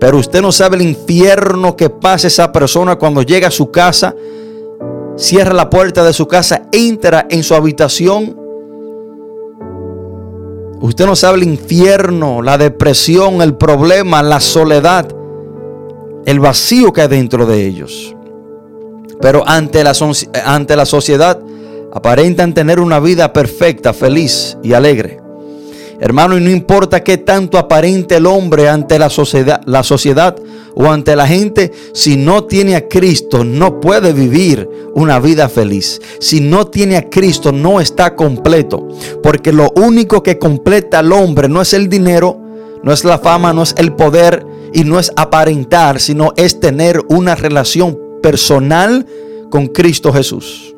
Pero 0.00 0.18
usted 0.18 0.42
no 0.42 0.50
sabe 0.50 0.76
el 0.76 0.82
infierno 0.82 1.76
que 1.76 1.88
pasa 1.88 2.26
esa 2.26 2.50
persona 2.52 2.96
cuando 2.96 3.22
llega 3.22 3.48
a 3.48 3.52
su 3.52 3.70
casa, 3.70 4.14
cierra 5.16 5.52
la 5.52 5.70
puerta 5.70 6.04
de 6.04 6.12
su 6.12 6.26
casa, 6.26 6.62
entra 6.72 7.26
en 7.28 7.42
su 7.42 7.54
habitación 7.54 8.46
Usted 10.80 11.06
no 11.06 11.16
sabe 11.16 11.38
el 11.38 11.44
infierno, 11.44 12.42
la 12.42 12.58
depresión, 12.58 13.40
el 13.40 13.56
problema, 13.56 14.22
la 14.22 14.40
soledad, 14.40 15.08
el 16.26 16.38
vacío 16.38 16.92
que 16.92 17.02
hay 17.02 17.08
dentro 17.08 17.46
de 17.46 17.66
ellos. 17.66 18.14
Pero 19.20 19.42
ante 19.46 19.82
la, 19.82 19.94
ante 20.44 20.76
la 20.76 20.84
sociedad 20.84 21.40
aparentan 21.92 22.52
tener 22.52 22.78
una 22.78 23.00
vida 23.00 23.32
perfecta, 23.32 23.94
feliz 23.94 24.58
y 24.62 24.74
alegre. 24.74 25.18
Hermano, 25.98 26.36
y 26.36 26.40
no 26.40 26.50
importa 26.50 27.02
qué 27.02 27.18
tanto 27.18 27.58
aparente 27.58 28.16
el 28.16 28.26
hombre 28.26 28.68
ante 28.68 28.98
la 28.98 29.08
sociedad, 29.08 29.60
la 29.64 29.82
sociedad 29.82 30.36
o 30.74 30.86
ante 30.86 31.16
la 31.16 31.26
gente, 31.26 31.72
si 31.94 32.16
no 32.18 32.44
tiene 32.44 32.76
a 32.76 32.86
Cristo, 32.86 33.44
no 33.44 33.80
puede 33.80 34.12
vivir 34.12 34.68
una 34.94 35.18
vida 35.20 35.48
feliz. 35.48 36.00
Si 36.20 36.40
no 36.40 36.66
tiene 36.66 36.98
a 36.98 37.08
Cristo, 37.08 37.50
no 37.50 37.80
está 37.80 38.14
completo. 38.14 38.86
Porque 39.22 39.52
lo 39.52 39.72
único 39.74 40.22
que 40.22 40.38
completa 40.38 40.98
al 40.98 41.12
hombre 41.12 41.48
no 41.48 41.62
es 41.62 41.72
el 41.72 41.88
dinero, 41.88 42.38
no 42.82 42.92
es 42.92 43.04
la 43.04 43.18
fama, 43.18 43.54
no 43.54 43.62
es 43.62 43.74
el 43.78 43.94
poder 43.94 44.46
y 44.74 44.84
no 44.84 44.98
es 44.98 45.10
aparentar, 45.16 45.98
sino 45.98 46.34
es 46.36 46.60
tener 46.60 47.00
una 47.08 47.34
relación 47.34 47.98
personal 48.22 49.06
con 49.50 49.68
Cristo 49.68 50.12
Jesús. 50.12 50.75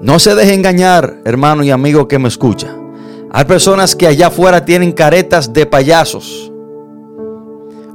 No 0.00 0.18
se 0.18 0.34
deje 0.34 0.52
engañar, 0.52 1.20
hermano 1.24 1.64
y 1.64 1.70
amigo 1.70 2.06
que 2.06 2.18
me 2.18 2.28
escucha. 2.28 2.74
Hay 3.30 3.44
personas 3.44 3.96
que 3.96 4.06
allá 4.06 4.28
afuera 4.28 4.64
tienen 4.64 4.92
caretas 4.92 5.52
de 5.52 5.66
payasos. 5.66 6.52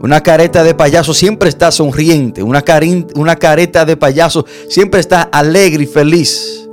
Una 0.01 0.21
careta 0.21 0.63
de 0.63 0.73
payaso 0.73 1.13
siempre 1.13 1.47
está 1.49 1.71
sonriente. 1.71 2.41
Una, 2.41 2.63
una 3.15 3.35
careta 3.35 3.85
de 3.85 3.97
payaso 3.97 4.45
siempre 4.67 4.99
está 4.99 5.21
alegre 5.21 5.83
y 5.83 5.87
feliz. 5.87 6.67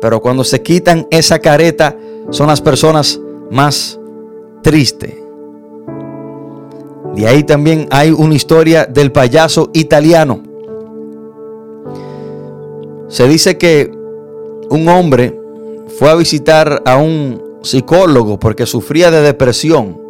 Pero 0.00 0.20
cuando 0.20 0.44
se 0.44 0.62
quitan 0.62 1.06
esa 1.10 1.40
careta, 1.40 1.96
son 2.30 2.46
las 2.46 2.60
personas 2.60 3.20
más 3.50 3.98
tristes. 4.62 5.14
De 7.16 7.26
ahí 7.26 7.42
también 7.42 7.88
hay 7.90 8.10
una 8.10 8.34
historia 8.34 8.86
del 8.86 9.10
payaso 9.10 9.70
italiano. 9.74 10.42
Se 13.08 13.28
dice 13.28 13.58
que 13.58 14.01
un 14.72 14.88
hombre 14.88 15.38
fue 15.98 16.10
a 16.10 16.14
visitar 16.14 16.82
a 16.86 16.96
un 16.96 17.42
psicólogo 17.62 18.38
porque 18.38 18.66
sufría 18.66 19.10
de 19.10 19.20
depresión 19.20 20.00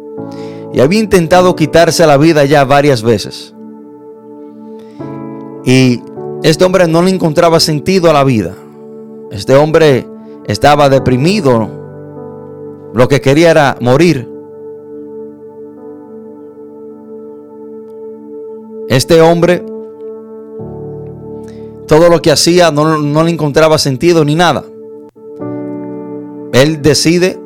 y 0.73 0.79
había 0.79 1.01
intentado 1.01 1.55
quitarse 1.55 2.07
la 2.07 2.17
vida 2.17 2.45
ya 2.45 2.63
varias 2.63 3.03
veces. 3.03 3.53
Y 5.65 6.01
este 6.43 6.65
hombre 6.65 6.87
no 6.87 7.01
le 7.01 7.11
encontraba 7.11 7.59
sentido 7.59 8.09
a 8.09 8.13
la 8.13 8.23
vida. 8.23 8.55
Este 9.31 9.55
hombre 9.55 10.07
estaba 10.47 10.89
deprimido. 10.89 11.69
Lo 12.93 13.07
que 13.07 13.21
quería 13.21 13.51
era 13.51 13.77
morir. 13.81 14.29
Este 18.89 19.21
hombre 19.21 19.63
todo 21.87 22.09
lo 22.09 22.21
que 22.21 22.31
hacía 22.31 22.71
no, 22.71 23.23
le 23.23 23.31
encontraba 23.31 23.77
sentido 23.77 24.25
ni 24.25 24.35
nada. 24.35 24.63
Él 26.53 26.81
decide, 26.81 27.39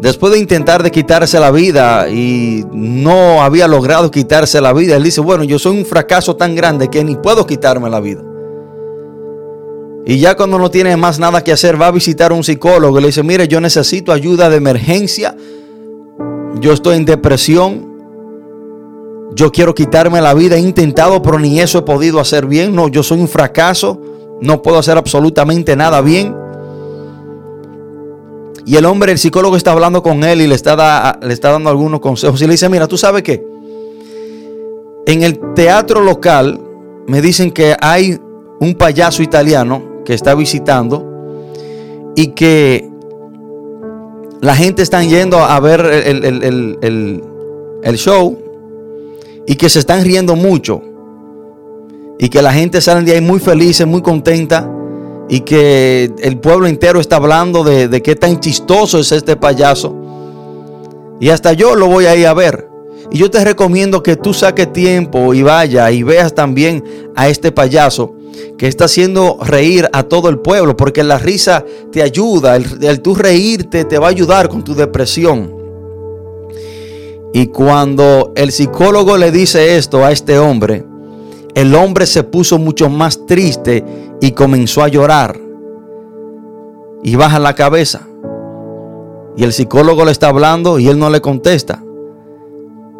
después 0.00 0.32
de 0.32 0.38
intentar 0.38 0.82
de 0.82 0.90
quitarse 0.90 1.38
la 1.38 1.50
vida 1.50 2.08
y 2.08 2.64
no 2.72 3.42
había 3.42 3.68
logrado 3.68 4.10
quitarse 4.10 4.60
la 4.60 4.72
vida, 4.72 4.96
él 4.96 5.02
dice, 5.02 5.20
bueno, 5.20 5.44
yo 5.44 5.58
soy 5.58 5.78
un 5.78 5.84
fracaso 5.84 6.36
tan 6.36 6.54
grande 6.54 6.88
que 6.88 7.04
ni 7.04 7.16
puedo 7.16 7.46
quitarme 7.46 7.88
la 7.88 8.00
vida. 8.00 8.22
Y 10.06 10.18
ya 10.18 10.36
cuando 10.36 10.58
no 10.58 10.70
tiene 10.70 10.96
más 10.96 11.18
nada 11.18 11.44
que 11.44 11.52
hacer, 11.52 11.80
va 11.80 11.88
a 11.88 11.92
visitar 11.92 12.32
a 12.32 12.34
un 12.34 12.42
psicólogo 12.42 12.98
y 12.98 13.02
le 13.02 13.08
dice, 13.08 13.22
mire, 13.22 13.46
yo 13.46 13.60
necesito 13.60 14.12
ayuda 14.12 14.50
de 14.50 14.56
emergencia. 14.56 15.36
yo 16.60 16.72
estoy 16.72 16.96
en 16.96 17.04
depresión, 17.04 17.89
yo 19.34 19.52
quiero 19.52 19.74
quitarme 19.74 20.20
la 20.20 20.34
vida, 20.34 20.56
he 20.56 20.60
intentado, 20.60 21.22
pero 21.22 21.38
ni 21.38 21.60
eso 21.60 21.78
he 21.78 21.82
podido 21.82 22.20
hacer 22.20 22.46
bien, 22.46 22.74
no, 22.74 22.88
yo 22.88 23.02
soy 23.02 23.20
un 23.20 23.28
fracaso, 23.28 24.00
no 24.40 24.62
puedo 24.62 24.78
hacer 24.78 24.96
absolutamente 24.96 25.76
nada 25.76 26.00
bien. 26.00 26.34
Y 28.66 28.76
el 28.76 28.84
hombre, 28.84 29.12
el 29.12 29.18
psicólogo 29.18 29.56
está 29.56 29.72
hablando 29.72 30.02
con 30.02 30.22
él 30.22 30.42
y 30.42 30.46
le 30.46 30.54
está, 30.54 31.18
le 31.22 31.32
está 31.32 31.50
dando 31.50 31.70
algunos 31.70 32.00
consejos. 32.00 32.40
Y 32.42 32.46
le 32.46 32.52
dice, 32.52 32.68
mira, 32.68 32.86
tú 32.86 32.96
sabes 32.96 33.22
qué, 33.22 33.44
en 35.06 35.22
el 35.22 35.54
teatro 35.54 36.00
local 36.02 36.60
me 37.06 37.20
dicen 37.20 37.50
que 37.50 37.76
hay 37.80 38.18
un 38.60 38.74
payaso 38.74 39.22
italiano 39.22 39.82
que 40.04 40.14
está 40.14 40.34
visitando 40.34 41.04
y 42.14 42.28
que 42.28 42.88
la 44.40 44.54
gente 44.54 44.82
está 44.82 45.02
yendo 45.02 45.38
a 45.38 45.58
ver 45.60 45.80
el, 45.80 47.22
show 47.96 48.38
y 49.50 49.56
que 49.56 49.68
se 49.68 49.80
están 49.80 50.04
riendo 50.04 50.36
mucho 50.36 50.80
y 52.20 52.28
que 52.28 52.40
la 52.40 52.52
gente 52.52 52.80
sale 52.80 53.02
de 53.02 53.14
ahí 53.14 53.20
muy 53.20 53.40
feliz, 53.40 53.84
muy 53.84 54.00
contenta 54.00 54.70
y 55.28 55.40
que 55.40 56.08
el 56.20 56.38
pueblo 56.38 56.68
entero 56.68 57.00
está 57.00 57.16
hablando 57.16 57.64
de, 57.64 58.00
qué 58.00 58.14
tan 58.14 58.38
chistoso 58.38 59.00
es 59.00 59.10
este 59.10 59.34
payaso. 59.34 59.92
Y 61.18 61.30
hasta 61.30 61.52
yo 61.52 61.74
lo 61.74 61.88
voy 61.88 62.06
a 62.06 62.14
ir 62.14 62.28
a 62.28 62.34
ver. 62.34 62.68
Y 63.10 63.18
yo 63.18 63.28
te 63.28 63.44
recomiendo 63.44 64.04
que 64.04 64.14
tú 64.14 64.32
saques 64.32 64.72
tiempo 64.72 65.34
y 65.34 65.42
vaya 65.42 65.90
y 65.90 66.04
veas 66.04 66.32
también 66.32 66.84
a 67.16 67.28
este 67.28 67.50
payaso 67.50 68.14
que 68.56 68.68
está 68.68 68.84
haciendo 68.84 69.36
reír 69.42 69.88
a 69.92 70.04
todo 70.04 70.28
el 70.28 70.38
pueblo, 70.38 70.76
porque 70.76 71.02
la 71.02 71.18
risa 71.18 71.64
te 71.90 72.04
ayuda, 72.04 72.54
el, 72.54 72.84
el 72.84 73.00
tú 73.00 73.16
reírte 73.16 73.84
te 73.84 73.98
va 73.98 74.06
a 74.06 74.10
ayudar 74.10 74.48
con 74.48 74.62
tu 74.62 74.76
depresión. 74.76 75.59
Y 77.32 77.46
cuando 77.48 78.32
el 78.34 78.50
psicólogo 78.50 79.16
le 79.16 79.30
dice 79.30 79.76
esto 79.76 80.04
a 80.04 80.10
este 80.10 80.38
hombre, 80.38 80.84
el 81.54 81.74
hombre 81.74 82.06
se 82.06 82.24
puso 82.24 82.58
mucho 82.58 82.88
más 82.88 83.26
triste 83.26 83.84
y 84.20 84.32
comenzó 84.32 84.82
a 84.82 84.88
llorar. 84.88 85.38
Y 87.02 87.16
baja 87.16 87.38
la 87.38 87.54
cabeza. 87.54 88.06
Y 89.36 89.44
el 89.44 89.52
psicólogo 89.52 90.04
le 90.04 90.10
está 90.10 90.28
hablando 90.28 90.78
y 90.78 90.88
él 90.88 90.98
no 90.98 91.08
le 91.08 91.20
contesta. 91.20 91.82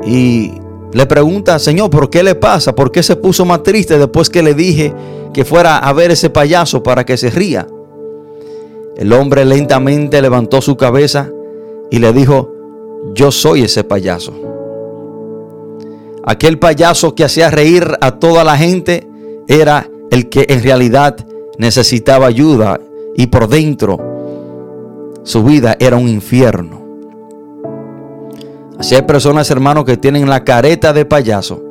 Y 0.04 0.52
le 0.92 1.06
pregunta, 1.06 1.58
Señor, 1.58 1.90
¿por 1.90 2.08
qué 2.08 2.22
le 2.22 2.34
pasa? 2.34 2.74
¿Por 2.74 2.90
qué 2.90 3.02
se 3.02 3.16
puso 3.16 3.44
más 3.44 3.62
triste 3.62 3.98
después 3.98 4.30
que 4.30 4.42
le 4.42 4.54
dije 4.54 4.94
que 5.34 5.44
fuera 5.44 5.78
a 5.78 5.92
ver 5.92 6.10
ese 6.12 6.30
payaso 6.30 6.82
para 6.82 7.04
que 7.04 7.16
se 7.16 7.30
ría? 7.30 7.66
El 8.96 9.12
hombre 9.12 9.44
lentamente 9.44 10.22
levantó 10.22 10.60
su 10.60 10.76
cabeza 10.76 11.30
y 11.90 11.98
le 11.98 12.12
dijo, 12.12 12.59
yo 13.14 13.30
soy 13.30 13.62
ese 13.62 13.84
payaso. 13.84 14.32
Aquel 16.24 16.58
payaso 16.58 17.14
que 17.14 17.24
hacía 17.24 17.50
reír 17.50 17.96
a 18.00 18.18
toda 18.18 18.44
la 18.44 18.56
gente 18.56 19.08
era 19.48 19.88
el 20.10 20.28
que 20.28 20.46
en 20.48 20.62
realidad 20.62 21.16
necesitaba 21.58 22.26
ayuda 22.26 22.80
y 23.16 23.26
por 23.26 23.48
dentro 23.48 23.98
su 25.22 25.42
vida 25.42 25.76
era 25.78 25.96
un 25.96 26.08
infierno. 26.08 26.80
Así 28.78 28.94
hay 28.94 29.02
personas, 29.02 29.50
hermanos, 29.50 29.84
que 29.84 29.96
tienen 29.96 30.28
la 30.28 30.42
careta 30.42 30.92
de 30.92 31.04
payaso, 31.04 31.62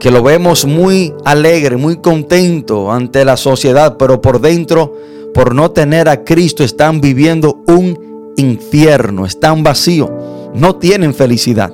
que 0.00 0.10
lo 0.10 0.22
vemos 0.22 0.64
muy 0.64 1.14
alegre, 1.24 1.76
muy 1.76 1.98
contento 1.98 2.90
ante 2.90 3.24
la 3.24 3.36
sociedad, 3.36 3.96
pero 3.96 4.20
por 4.20 4.40
dentro, 4.40 4.92
por 5.32 5.54
no 5.54 5.70
tener 5.70 6.08
a 6.08 6.24
Cristo, 6.24 6.64
están 6.64 7.00
viviendo 7.00 7.62
un 7.68 8.11
infierno, 8.42 9.24
están 9.24 9.62
vacíos, 9.62 10.10
no 10.54 10.76
tienen 10.76 11.14
felicidad. 11.14 11.72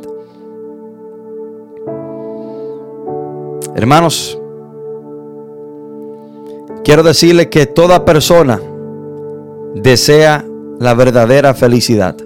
Hermanos, 3.75 4.38
quiero 6.85 7.02
decirle 7.02 7.48
que 7.48 7.66
toda 7.66 8.04
persona 8.04 8.61
desea 9.74 10.44
la 10.78 10.94
verdadera 10.94 11.54
felicidad. 11.54 12.16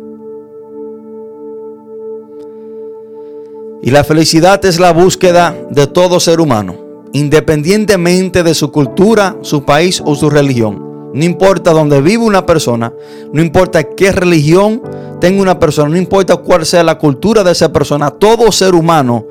Y 3.82 3.90
la 3.90 4.04
felicidad 4.04 4.64
es 4.64 4.78
la 4.78 4.92
búsqueda 4.92 5.56
de 5.70 5.88
todo 5.88 6.20
ser 6.20 6.40
humano, 6.40 6.76
independientemente 7.12 8.42
de 8.42 8.54
su 8.54 8.70
cultura, 8.70 9.36
su 9.42 9.64
país 9.64 10.00
o 10.04 10.14
su 10.14 10.30
religión. 10.30 10.91
No 11.14 11.24
importa 11.24 11.72
dónde 11.72 12.00
vive 12.00 12.24
una 12.24 12.46
persona, 12.46 12.92
no 13.32 13.42
importa 13.42 13.82
qué 13.84 14.12
religión 14.12 14.82
tenga 15.20 15.42
una 15.42 15.58
persona, 15.58 15.90
no 15.90 15.96
importa 15.96 16.36
cuál 16.36 16.64
sea 16.64 16.82
la 16.82 16.98
cultura 16.98 17.44
de 17.44 17.52
esa 17.52 17.72
persona, 17.72 18.10
todo 18.10 18.50
ser 18.50 18.74
humano 18.74 19.26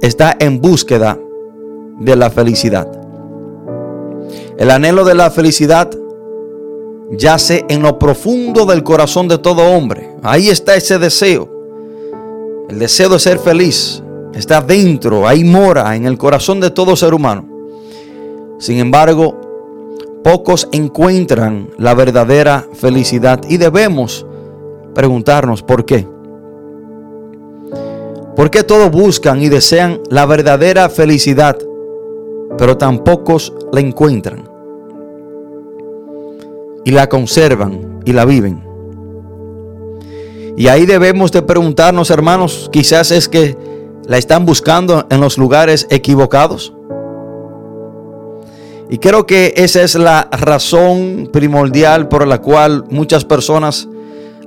está 0.00 0.36
en 0.38 0.60
búsqueda 0.60 1.18
de 1.98 2.16
la 2.16 2.30
felicidad. 2.30 2.88
El 4.56 4.70
anhelo 4.70 5.04
de 5.04 5.14
la 5.14 5.30
felicidad 5.30 5.90
yace 7.10 7.64
en 7.68 7.82
lo 7.82 7.98
profundo 7.98 8.66
del 8.66 8.82
corazón 8.82 9.28
de 9.28 9.38
todo 9.38 9.62
hombre. 9.62 10.10
Ahí 10.22 10.48
está 10.48 10.74
ese 10.74 10.98
deseo. 10.98 11.48
El 12.68 12.78
deseo 12.78 13.08
de 13.08 13.18
ser 13.18 13.38
feliz 13.38 14.02
está 14.34 14.60
dentro, 14.60 15.26
ahí 15.26 15.44
mora 15.44 15.96
en 15.96 16.06
el 16.06 16.16
corazón 16.16 16.60
de 16.60 16.70
todo 16.70 16.94
ser 16.96 17.14
humano. 17.14 17.48
Sin 18.58 18.78
embargo, 18.78 19.49
pocos 20.22 20.68
encuentran 20.72 21.70
la 21.78 21.94
verdadera 21.94 22.66
felicidad 22.74 23.40
y 23.48 23.56
debemos 23.56 24.26
preguntarnos 24.94 25.62
por 25.62 25.84
qué. 25.84 26.06
¿Por 28.36 28.50
qué 28.50 28.62
todos 28.62 28.90
buscan 28.90 29.42
y 29.42 29.48
desean 29.48 30.00
la 30.08 30.26
verdadera 30.26 30.88
felicidad, 30.88 31.58
pero 32.56 32.76
tan 32.76 33.04
pocos 33.04 33.52
la 33.72 33.80
encuentran? 33.80 34.48
Y 36.84 36.92
la 36.92 37.08
conservan 37.08 38.00
y 38.04 38.12
la 38.12 38.24
viven. 38.24 38.62
Y 40.56 40.68
ahí 40.68 40.86
debemos 40.86 41.32
de 41.32 41.42
preguntarnos, 41.42 42.10
hermanos, 42.10 42.68
quizás 42.72 43.10
es 43.10 43.28
que 43.28 43.56
la 44.06 44.18
están 44.18 44.44
buscando 44.46 45.06
en 45.10 45.20
los 45.20 45.38
lugares 45.38 45.86
equivocados. 45.90 46.72
Y 48.90 48.98
creo 48.98 49.24
que 49.24 49.54
esa 49.56 49.82
es 49.82 49.94
la 49.94 50.28
razón 50.32 51.30
primordial 51.32 52.08
por 52.08 52.26
la 52.26 52.40
cual 52.40 52.84
muchas 52.90 53.24
personas 53.24 53.88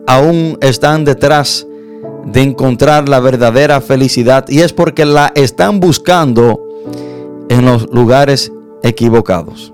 aún 0.06 0.58
están 0.62 1.06
detrás 1.06 1.66
de 2.26 2.42
encontrar 2.42 3.08
la 3.08 3.22
verdadera 3.22 3.80
felicidad. 3.80 4.46
Y 4.50 4.60
es 4.60 4.74
porque 4.74 5.06
la 5.06 5.32
están 5.36 5.80
buscando 5.80 6.62
en 7.50 7.66
los 7.66 7.90
lugares 7.92 8.52
equivocados. 8.84 9.74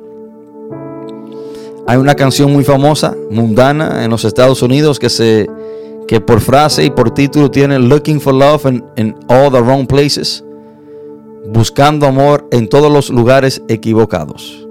Hay 1.88 1.98
una 1.98 2.14
canción 2.14 2.54
muy 2.54 2.64
famosa, 2.64 3.16
mundana, 3.32 4.04
en 4.04 4.12
los 4.12 4.24
Estados 4.24 4.62
Unidos 4.62 5.00
que 5.00 5.10
se 5.10 5.50
que 6.08 6.20
por 6.20 6.42
frase 6.42 6.84
y 6.84 6.90
por 6.90 7.12
título 7.12 7.52
tiene 7.52 7.78
Looking 7.78 8.20
for 8.20 8.34
Love 8.34 8.66
in, 8.96 9.16
All 9.28 9.52
the 9.52 9.62
Wrong 9.62 9.86
Places, 9.86 10.44
buscando 11.46 12.06
amor 12.06 12.48
en 12.52 12.68
todos 12.68 12.92
los 12.92 13.10
lugares 13.10 13.62
equivocados. 13.68 14.68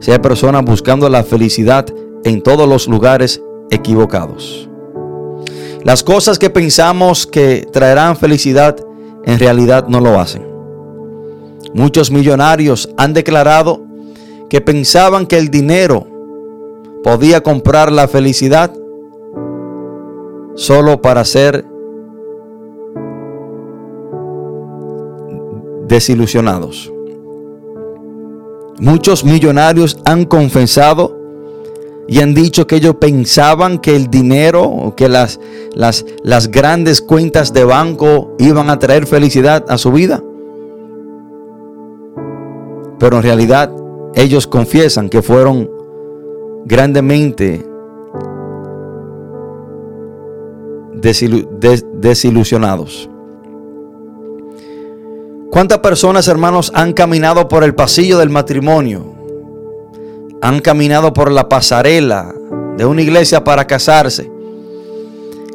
Si 0.00 0.10
hay 0.10 0.18
personas 0.18 0.64
buscando 0.64 1.08
la 1.08 1.24
felicidad 1.24 1.86
en 2.24 2.42
todos 2.42 2.68
los 2.68 2.88
lugares 2.88 3.42
equivocados. 3.70 4.68
Las 5.82 6.02
cosas 6.02 6.38
que 6.38 6.50
pensamos 6.50 7.26
que 7.26 7.68
traerán 7.70 8.16
felicidad 8.16 8.76
en 9.24 9.38
realidad 9.38 9.86
no 9.88 10.00
lo 10.00 10.18
hacen. 10.18 10.46
Muchos 11.74 12.10
millonarios 12.10 12.88
han 12.96 13.12
declarado 13.12 13.82
que 14.48 14.60
pensaban 14.60 15.26
que 15.26 15.38
el 15.38 15.50
dinero 15.50 16.06
podía 17.02 17.42
comprar 17.42 17.92
la 17.92 18.08
felicidad 18.08 18.72
solo 20.54 21.02
para 21.02 21.24
ser 21.24 21.66
desilusionados. 25.86 26.92
Muchos 28.78 29.24
millonarios 29.24 29.98
han 30.04 30.24
confesado 30.24 31.16
y 32.06 32.20
han 32.20 32.34
dicho 32.34 32.66
que 32.66 32.76
ellos 32.76 32.96
pensaban 32.96 33.78
que 33.78 33.96
el 33.96 34.08
dinero 34.08 34.64
o 34.64 34.94
que 34.94 35.08
las, 35.08 35.40
las, 35.74 36.04
las 36.22 36.50
grandes 36.50 37.00
cuentas 37.00 37.52
de 37.52 37.64
banco 37.64 38.34
iban 38.38 38.68
a 38.68 38.78
traer 38.78 39.06
felicidad 39.06 39.64
a 39.68 39.78
su 39.78 39.92
vida. 39.92 40.22
Pero 42.98 43.16
en 43.16 43.22
realidad 43.22 43.70
ellos 44.14 44.46
confiesan 44.46 45.08
que 45.08 45.22
fueron 45.22 45.70
grandemente 46.66 47.64
desilusionados. 52.00 53.08
¿Cuántas 55.54 55.78
personas, 55.78 56.26
hermanos, 56.26 56.72
han 56.74 56.92
caminado 56.92 57.46
por 57.46 57.62
el 57.62 57.76
pasillo 57.76 58.18
del 58.18 58.28
matrimonio? 58.28 59.14
Han 60.42 60.58
caminado 60.58 61.12
por 61.12 61.30
la 61.30 61.48
pasarela 61.48 62.34
de 62.76 62.84
una 62.84 63.02
iglesia 63.02 63.44
para 63.44 63.64
casarse. 63.64 64.28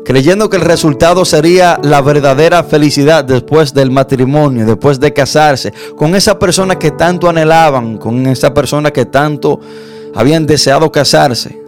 creyendo 0.05 0.49
que 0.49 0.55
el 0.55 0.63
resultado 0.63 1.25
sería 1.25 1.77
la 1.83 1.99
verdadera 2.01 2.63
felicidad 2.63 3.25
después 3.25 3.73
del 3.73 3.91
matrimonio, 3.91 4.65
después 4.65 5.01
de 5.01 5.11
casarse, 5.11 5.73
con 5.97 6.15
esa 6.15 6.39
persona 6.39 6.79
que 6.79 6.91
tanto 6.91 7.27
anhelaban, 7.27 7.97
con 7.97 8.25
esa 8.25 8.53
persona 8.53 8.91
que 8.91 9.05
tanto 9.05 9.59
habían 10.15 10.45
deseado 10.45 10.93
casarse, 10.93 11.61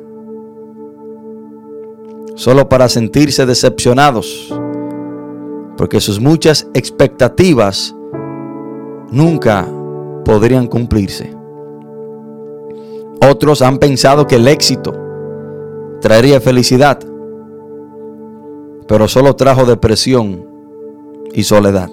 solo 2.36 2.70
para 2.70 2.88
sentirse 2.88 3.46
decepcionados, 3.46 4.54
porque 5.76 6.00
sus 6.00 6.22
muchas 6.22 6.65
expectativas 6.74 7.94
nunca 9.12 9.67
podrían 10.26 10.67
cumplirse. 10.67 11.36
Otros 13.30 13.62
han 13.62 13.78
pensado 13.78 14.26
que 14.26 14.38
el 14.38 14.47
éxito 14.47 14.93
traería 16.02 16.41
felicidad, 16.41 17.00
pero 18.88 19.08
solo 19.08 19.36
trajo 19.36 19.65
depresión 19.65 20.45
y 21.34 21.43
soledad. 21.43 21.89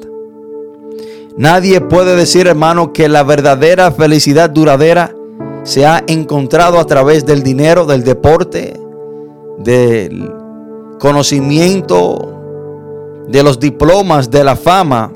Nadie 1.37 1.81
puede 1.81 2.17
decir, 2.17 2.49
hermano, 2.49 2.93
que 2.93 3.09
la 3.09 3.23
verdadera 3.23 3.93
felicidad 3.93 4.51
duradera 4.51 5.15
se 5.63 5.87
ha 5.87 6.03
encontrado 6.07 6.81
a 6.81 6.85
través 6.87 7.27
del 7.27 7.43
dinero, 7.43 7.85
del 7.85 8.03
deporte, 8.03 8.81
del 9.59 10.33
conocimiento, 10.99 12.35
de 13.29 13.43
los 13.43 13.61
diplomas, 13.61 14.31
de 14.31 14.43
la 14.43 14.57
fama. 14.57 15.13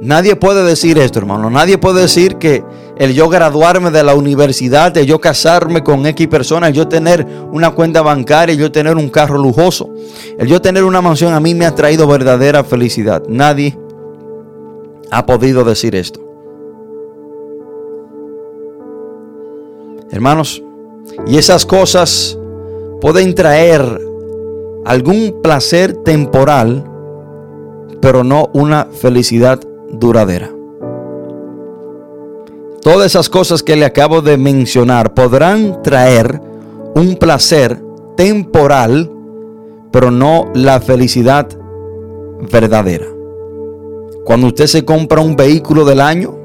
Nadie 0.00 0.34
puede 0.34 0.64
decir 0.64 0.98
esto, 0.98 1.18
hermano. 1.18 1.50
Nadie 1.50 1.76
puede 1.76 2.02
decir 2.02 2.36
que 2.36 2.64
el 2.96 3.12
yo 3.12 3.28
graduarme 3.28 3.90
de 3.90 4.02
la 4.02 4.14
universidad, 4.14 4.96
el 4.96 5.06
yo 5.06 5.20
casarme 5.20 5.84
con 5.84 6.06
X 6.06 6.26
personas, 6.26 6.70
el 6.70 6.76
yo 6.76 6.88
tener 6.88 7.26
una 7.52 7.70
cuenta 7.72 8.00
bancaria, 8.00 8.54
el 8.54 8.58
yo 8.58 8.72
tener 8.72 8.96
un 8.96 9.10
carro 9.10 9.36
lujoso, 9.36 9.90
el 10.38 10.48
yo 10.48 10.60
tener 10.62 10.84
una 10.84 11.02
mansión 11.02 11.34
a 11.34 11.40
mí 11.40 11.54
me 11.54 11.66
ha 11.66 11.74
traído 11.74 12.06
verdadera 12.06 12.64
felicidad. 12.64 13.22
Nadie 13.28 13.78
ha 15.10 15.26
podido 15.26 15.64
decir 15.64 15.94
esto. 15.94 16.20
Hermanos, 20.10 20.62
y 21.26 21.36
esas 21.36 21.66
cosas 21.66 22.38
pueden 23.00 23.34
traer 23.34 23.82
algún 24.84 25.40
placer 25.42 25.94
temporal, 26.04 26.84
pero 28.00 28.24
no 28.24 28.48
una 28.54 28.86
felicidad 28.86 29.60
duradera. 30.00 30.50
Todas 32.82 33.06
esas 33.06 33.28
cosas 33.28 33.62
que 33.62 33.76
le 33.76 33.84
acabo 33.84 34.22
de 34.22 34.38
mencionar 34.38 35.12
podrán 35.12 35.82
traer 35.82 36.40
un 36.94 37.16
placer 37.16 37.78
temporal, 38.16 39.10
pero 39.92 40.10
no 40.10 40.50
la 40.54 40.80
felicidad 40.80 41.46
verdadera. 42.50 43.06
Cuando 44.24 44.48
usted 44.48 44.66
se 44.66 44.84
compra 44.84 45.20
un 45.20 45.36
vehículo 45.36 45.84
del 45.84 46.00
año, 46.00 46.36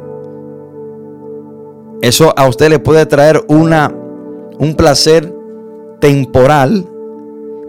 eso 2.01 2.33
a 2.35 2.47
usted 2.47 2.69
le 2.69 2.79
puede 2.79 3.05
traer 3.05 3.43
una, 3.47 3.93
un 4.59 4.75
placer 4.75 5.33
temporal, 5.99 6.85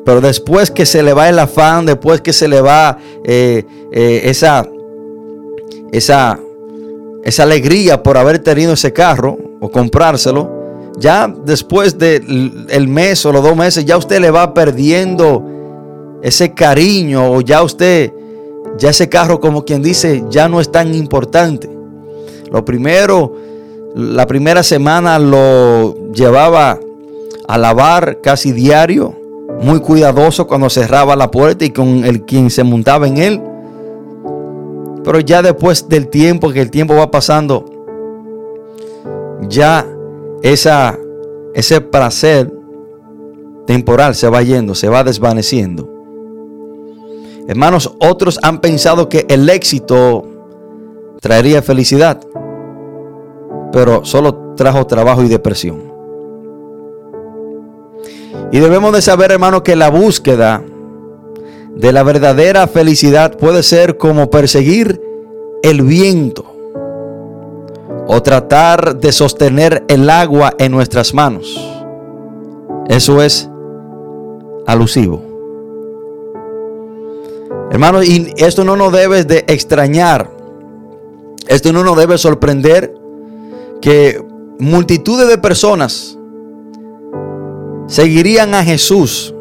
pero 0.05 0.20
después 0.20 0.70
que 0.70 0.87
se 0.87 1.03
le 1.03 1.12
va 1.12 1.29
el 1.29 1.38
afán, 1.38 1.87
después 1.87 2.20
que 2.20 2.33
se 2.33 2.49
le 2.49 2.61
va 2.61 2.99
eh, 3.25 3.64
eh, 3.92 4.22
esa 4.25 4.68
esa, 5.92 6.38
esa 7.25 7.42
alegría 7.42 8.03
por 8.03 8.16
haber 8.16 8.38
tenido 8.38 8.72
ese 8.72 8.92
carro 8.92 9.38
o 9.61 9.70
comprárselo, 9.70 10.57
ya 10.99 11.33
después 11.44 11.99
del 11.99 12.88
mes 12.88 13.25
o 13.27 13.33
los 13.33 13.42
dos 13.42 13.57
meses, 13.57 13.85
ya 13.85 13.96
usted 13.96 14.20
le 14.20 14.31
va 14.31 14.55
perdiendo 14.55 15.44
ese 16.22 16.55
cariño 16.55 17.33
o 17.33 17.40
ya 17.40 17.62
usted, 17.62 18.12
ya 18.79 18.90
ese 18.90 19.09
carro 19.09 19.40
como 19.40 19.64
quien 19.64 19.83
dice, 19.83 20.25
ya 20.31 20.49
no 20.49 20.61
es 20.61 20.72
tan 20.72 20.94
importante. 20.94 21.68
Lo 22.51 22.64
primero, 22.64 23.35
la 23.94 24.27
primera 24.27 24.62
semana 24.62 25.18
lo 25.18 26.12
llevaba 26.12 26.79
a 27.46 27.59
lavar 27.59 28.20
casi 28.22 28.53
diario, 28.53 29.14
muy 29.61 29.81
cuidadoso 29.81 30.46
cuando 30.46 30.70
cerraba 30.70 31.14
la 31.16 31.31
puerta 31.31 31.64
y 31.64 31.70
con 31.70 32.05
el 32.05 32.22
quien 32.22 32.51
se 32.51 32.64
montaba 32.64 33.07
en 33.07 33.18
él 33.18 33.42
pero 35.07 35.21
ya 35.21 35.40
después 35.40 35.88
del 35.88 36.09
tiempo, 36.09 36.51
que 36.51 36.61
el 36.61 36.73
tiempo 36.73 36.97
va 36.97 37.12
pasando, 37.12 37.64
ya 39.49 39.87
esa, 40.42 40.99
ese 41.55 41.81
placer 41.81 42.53
temporal 43.69 44.16
se 44.16 44.29
va 44.29 44.42
yendo, 44.42 44.75
se 44.75 44.88
va 44.88 45.05
desvaneciendo. 45.05 45.88
Hermanos, 47.47 47.95
otros 48.01 48.40
han 48.42 48.61
pensado 48.61 49.09
que 49.09 49.25
el 49.29 49.49
éxito 49.49 50.25
traería 51.21 51.62
felicidad, 51.62 52.21
pero 53.71 54.05
solo 54.05 54.55
trajo 54.57 54.88
trabajo 54.88 55.23
y 55.23 55.29
depresión. 55.29 55.85
Y 58.51 58.59
debemos 58.59 58.92
de 58.92 59.03
saber, 59.03 59.31
hermanos, 59.31 59.62
que 59.62 59.77
la 59.77 59.88
búsqueda 59.88 60.64
de 61.77 61.93
la 61.93 62.03
verdadera 62.03 62.67
felicidad 62.67 63.37
puede 63.37 63.62
ser 63.62 63.99
como 63.99 64.31
perseguir 64.31 65.01
el 65.62 65.83
viento 65.83 66.45
o 68.09 68.23
tratar 68.23 68.97
de 68.97 69.12
sostener 69.12 69.85
el 69.89 70.09
agua 70.09 70.55
en 70.59 70.73
nuestras 70.73 71.12
manos. 71.12 71.61
Eso 72.89 73.21
es 73.21 73.49
alusivo. 74.67 75.23
Hermano, 77.71 78.03
y 78.03 78.33
esto 78.39 78.65
no 78.65 78.77
nos 78.77 78.93
debe 78.93 79.25
de 79.25 79.45
extrañar. 79.47 80.31
Esto 81.47 81.73
no 81.75 81.85
nos 81.85 81.97
debe 81.97 82.17
sorprender 82.17 82.95
que 83.83 84.25
multitudes 84.59 85.29
de 85.29 85.37
personas 85.37 86.17
seguirían 87.87 88.55
a 88.55 88.65
Jesús 88.65 89.35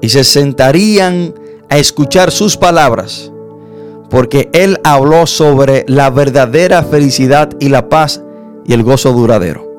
y 0.00 0.08
se 0.08 0.24
sentarían 0.24 1.34
a 1.68 1.78
escuchar 1.78 2.30
sus 2.30 2.56
palabras, 2.56 3.30
porque 4.10 4.48
Él 4.52 4.78
habló 4.84 5.26
sobre 5.26 5.84
la 5.88 6.10
verdadera 6.10 6.82
felicidad 6.82 7.50
y 7.60 7.68
la 7.68 7.88
paz 7.88 8.22
y 8.64 8.72
el 8.72 8.82
gozo 8.82 9.12
duradero. 9.12 9.74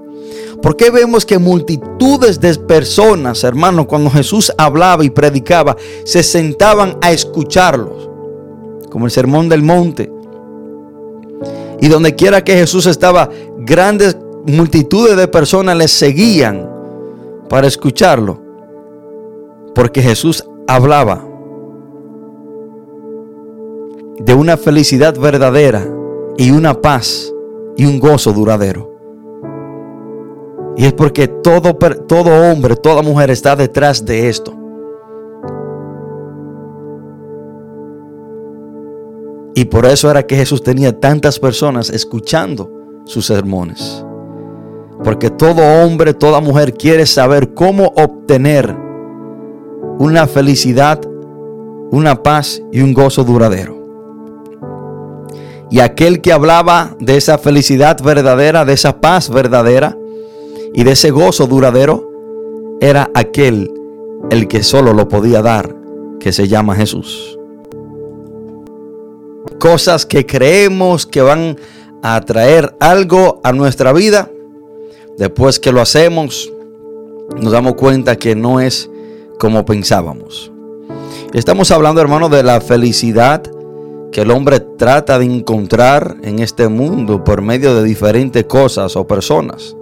Porque 0.61 0.89
vemos 0.89 1.25
que 1.25 1.37
multitudes 1.37 2.39
de 2.39 2.55
personas, 2.55 3.43
hermanos, 3.43 3.85
cuando 3.85 4.09
Jesús 4.09 4.51
hablaba 4.57 5.03
y 5.03 5.09
predicaba, 5.09 5.75
se 6.05 6.23
sentaban 6.23 6.97
a 7.01 7.11
escucharlos, 7.11 8.09
como 8.89 9.05
el 9.05 9.11
sermón 9.11 9.49
del 9.49 9.61
monte. 9.61 10.11
Y 11.81 11.87
donde 11.87 12.15
quiera 12.15 12.43
que 12.43 12.53
Jesús 12.53 12.87
estaba, 12.87 13.29
grandes 13.59 14.17
multitudes 14.45 15.17
de 15.17 15.27
personas 15.27 15.77
le 15.77 15.87
seguían 15.87 16.69
para 17.49 17.67
escucharlo, 17.67 18.41
porque 19.73 20.01
Jesús 20.01 20.43
hablaba 20.67 21.24
de 24.19 24.33
una 24.33 24.57
felicidad 24.57 25.17
verdadera 25.19 25.85
y 26.37 26.51
una 26.51 26.81
paz 26.81 27.33
y 27.77 27.85
un 27.85 27.99
gozo 27.99 28.31
duradero. 28.33 28.91
Y 30.77 30.85
es 30.85 30.93
porque 30.93 31.27
todo, 31.27 31.75
todo 32.07 32.51
hombre, 32.51 32.75
toda 32.75 33.01
mujer 33.01 33.29
está 33.29 33.55
detrás 33.55 34.05
de 34.05 34.27
esto. 34.29 34.53
Y 39.53 39.65
por 39.65 39.85
eso 39.85 40.11
era 40.11 40.23
que 40.27 40.35
Jesús 40.35 40.61
tenía 40.61 40.99
tantas 40.99 41.39
personas 41.39 41.89
escuchando 41.89 42.69
sus 43.05 43.25
sermones. 43.25 44.05
Porque 45.01 45.29
todo 45.29 45.61
hombre, 45.81 46.13
toda 46.13 46.41
mujer 46.41 46.73
quiere 46.73 47.05
saber 47.05 47.53
cómo 47.53 47.93
obtener 47.95 48.75
una 49.97 50.27
felicidad, 50.27 50.99
una 51.91 52.21
paz 52.21 52.61
y 52.73 52.81
un 52.81 52.93
gozo 52.93 53.23
duradero. 53.23 53.84
Y 55.71 55.79
aquel 55.79 56.21
que 56.21 56.31
hablaba 56.31 56.95
de 56.99 57.17
esa 57.17 57.37
felicidad 57.37 58.01
verdadera, 58.03 58.65
de 58.65 58.73
esa 58.73 59.01
paz 59.01 59.29
verdadera 59.29 59.97
y 60.73 60.83
de 60.83 60.91
ese 60.91 61.11
gozo 61.11 61.47
duradero, 61.47 62.09
era 62.81 63.09
aquel 63.13 63.71
el 64.29 64.47
que 64.47 64.63
solo 64.63 64.93
lo 64.93 65.07
podía 65.07 65.41
dar, 65.41 65.75
que 66.19 66.31
se 66.31 66.47
llama 66.47 66.75
Jesús. 66.75 67.37
Cosas 69.59 70.05
que 70.05 70.25
creemos 70.25 71.05
que 71.05 71.21
van 71.21 71.57
a 72.03 72.21
traer 72.21 72.75
algo 72.79 73.39
a 73.43 73.51
nuestra 73.51 73.93
vida, 73.93 74.29
después 75.17 75.59
que 75.59 75.71
lo 75.71 75.81
hacemos, 75.81 76.51
nos 77.39 77.51
damos 77.51 77.75
cuenta 77.75 78.17
que 78.17 78.35
no 78.35 78.59
es 78.59 78.89
como 79.39 79.65
pensábamos. 79.65 80.51
Estamos 81.33 81.71
hablando, 81.71 82.01
hermano, 82.01 82.29
de 82.29 82.43
la 82.43 82.61
felicidad 82.61 83.41
que 84.15 84.21
el 84.21 84.31
hombre 84.31 84.61
trata 84.61 85.19
de 85.19 85.25
encontrar 85.25 86.15
en 86.23 86.39
este 86.39 86.69
mundo 86.69 87.25
por 87.25 87.41
medio 87.41 87.75
de 87.75 87.83
diferentes 87.83 88.45
cosas 88.45 88.95
o 88.95 89.05
personas. 89.05 89.75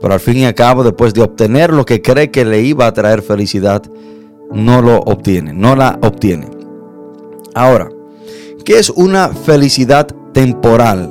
pero 0.00 0.14
al 0.14 0.20
fin 0.20 0.38
y 0.38 0.46
al 0.46 0.54
cabo, 0.54 0.82
después 0.82 1.12
de 1.12 1.20
obtener 1.20 1.70
lo 1.70 1.84
que 1.84 2.00
cree 2.00 2.30
que 2.30 2.46
le 2.46 2.62
iba 2.62 2.86
a 2.86 2.94
traer 2.94 3.20
felicidad, 3.20 3.82
no 4.50 4.80
lo 4.80 5.00
obtiene, 5.00 5.52
no 5.52 5.76
la 5.76 5.98
obtiene. 6.00 6.48
Ahora, 7.54 7.90
¿qué 8.64 8.78
es 8.78 8.88
una 8.88 9.28
felicidad 9.28 10.06
temporal? 10.32 11.10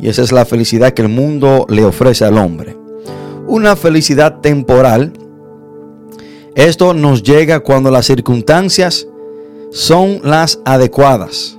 Y 0.00 0.08
esa 0.08 0.22
es 0.22 0.32
la 0.32 0.44
felicidad 0.44 0.94
que 0.94 1.02
el 1.02 1.10
mundo 1.10 1.64
le 1.68 1.84
ofrece 1.84 2.24
al 2.24 2.38
hombre. 2.38 2.76
Una 3.46 3.76
felicidad 3.76 4.40
temporal, 4.40 5.12
esto 6.56 6.92
nos 6.92 7.22
llega 7.22 7.60
cuando 7.60 7.92
las 7.92 8.06
circunstancias 8.06 9.06
son 9.74 10.20
las 10.22 10.60
adecuadas, 10.64 11.58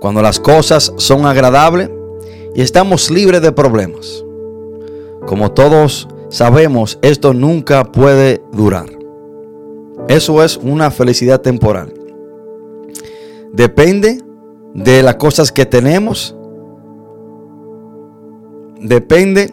cuando 0.00 0.22
las 0.22 0.40
cosas 0.40 0.94
son 0.96 1.26
agradables 1.26 1.90
y 2.54 2.62
estamos 2.62 3.10
libres 3.10 3.42
de 3.42 3.52
problemas. 3.52 4.24
Como 5.26 5.52
todos 5.52 6.08
sabemos, 6.30 6.98
esto 7.02 7.34
nunca 7.34 7.84
puede 7.84 8.42
durar. 8.50 8.86
Eso 10.08 10.42
es 10.42 10.56
una 10.56 10.90
felicidad 10.90 11.42
temporal. 11.42 11.92
Depende 13.52 14.22
de 14.72 15.02
las 15.02 15.16
cosas 15.16 15.52
que 15.52 15.66
tenemos. 15.66 16.34
Depende 18.80 19.52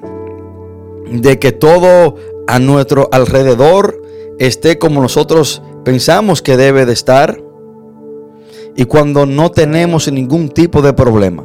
de 1.11 1.39
que 1.39 1.51
todo 1.51 2.15
a 2.47 2.57
nuestro 2.57 3.09
alrededor 3.11 4.01
esté 4.39 4.79
como 4.79 5.01
nosotros 5.01 5.61
pensamos 5.83 6.41
que 6.41 6.55
debe 6.55 6.85
de 6.85 6.93
estar. 6.93 7.50
Y 8.75 8.85
cuando 8.85 9.25
no 9.25 9.51
tenemos 9.51 10.11
ningún 10.11 10.49
tipo 10.49 10.81
de 10.81 10.93
problema. 10.93 11.43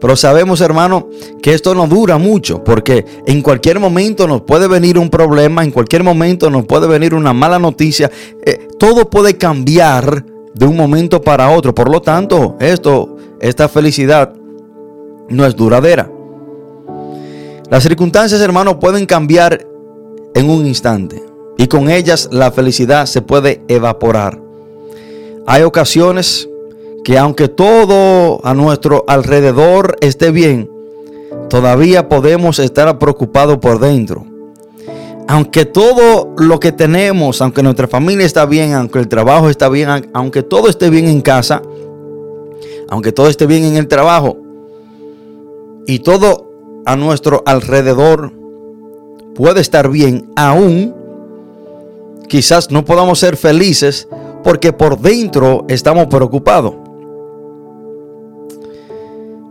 Pero 0.00 0.14
sabemos, 0.14 0.60
hermano, 0.60 1.08
que 1.42 1.54
esto 1.54 1.74
no 1.74 1.86
dura 1.86 2.18
mucho, 2.18 2.62
porque 2.62 3.04
en 3.26 3.40
cualquier 3.40 3.80
momento 3.80 4.26
nos 4.26 4.42
puede 4.42 4.68
venir 4.68 4.98
un 4.98 5.08
problema, 5.08 5.64
en 5.64 5.70
cualquier 5.70 6.04
momento 6.04 6.50
nos 6.50 6.66
puede 6.66 6.86
venir 6.86 7.14
una 7.14 7.32
mala 7.32 7.58
noticia. 7.58 8.10
Eh, 8.44 8.68
todo 8.78 9.08
puede 9.08 9.38
cambiar 9.38 10.24
de 10.54 10.66
un 10.66 10.76
momento 10.76 11.20
para 11.22 11.50
otro. 11.50 11.74
Por 11.74 11.90
lo 11.90 12.02
tanto, 12.02 12.56
esto, 12.60 13.16
esta 13.40 13.68
felicidad 13.68 14.34
no 15.28 15.46
es 15.46 15.56
duradera. 15.56 16.10
Las 17.70 17.82
circunstancias, 17.82 18.40
hermano, 18.40 18.78
pueden 18.78 19.06
cambiar 19.06 19.66
en 20.34 20.50
un 20.50 20.66
instante 20.66 21.22
y 21.58 21.66
con 21.66 21.90
ellas 21.90 22.28
la 22.30 22.52
felicidad 22.52 23.06
se 23.06 23.22
puede 23.22 23.62
evaporar. 23.68 24.40
Hay 25.46 25.62
ocasiones 25.62 26.48
que 27.06 27.16
aunque 27.16 27.46
todo 27.46 28.44
a 28.44 28.52
nuestro 28.52 29.04
alrededor 29.06 29.96
esté 30.00 30.32
bien, 30.32 30.68
todavía 31.48 32.08
podemos 32.08 32.58
estar 32.58 32.98
preocupados 32.98 33.58
por 33.58 33.78
dentro. 33.78 34.26
Aunque 35.28 35.66
todo 35.66 36.34
lo 36.36 36.58
que 36.58 36.72
tenemos, 36.72 37.40
aunque 37.40 37.62
nuestra 37.62 37.86
familia 37.86 38.26
está 38.26 38.44
bien, 38.44 38.74
aunque 38.74 38.98
el 38.98 39.06
trabajo 39.06 39.48
está 39.48 39.68
bien, 39.68 39.88
aunque 40.14 40.42
todo 40.42 40.68
esté 40.68 40.90
bien 40.90 41.06
en 41.06 41.20
casa, 41.20 41.62
aunque 42.88 43.12
todo 43.12 43.28
esté 43.28 43.46
bien 43.46 43.62
en 43.62 43.76
el 43.76 43.86
trabajo, 43.86 44.38
y 45.86 46.00
todo 46.00 46.50
a 46.86 46.96
nuestro 46.96 47.44
alrededor 47.46 48.32
puede 49.36 49.60
estar 49.60 49.90
bien, 49.90 50.28
aún 50.34 50.92
quizás 52.26 52.72
no 52.72 52.84
podamos 52.84 53.20
ser 53.20 53.36
felices 53.36 54.08
porque 54.42 54.72
por 54.72 54.98
dentro 54.98 55.66
estamos 55.68 56.06
preocupados. 56.06 56.74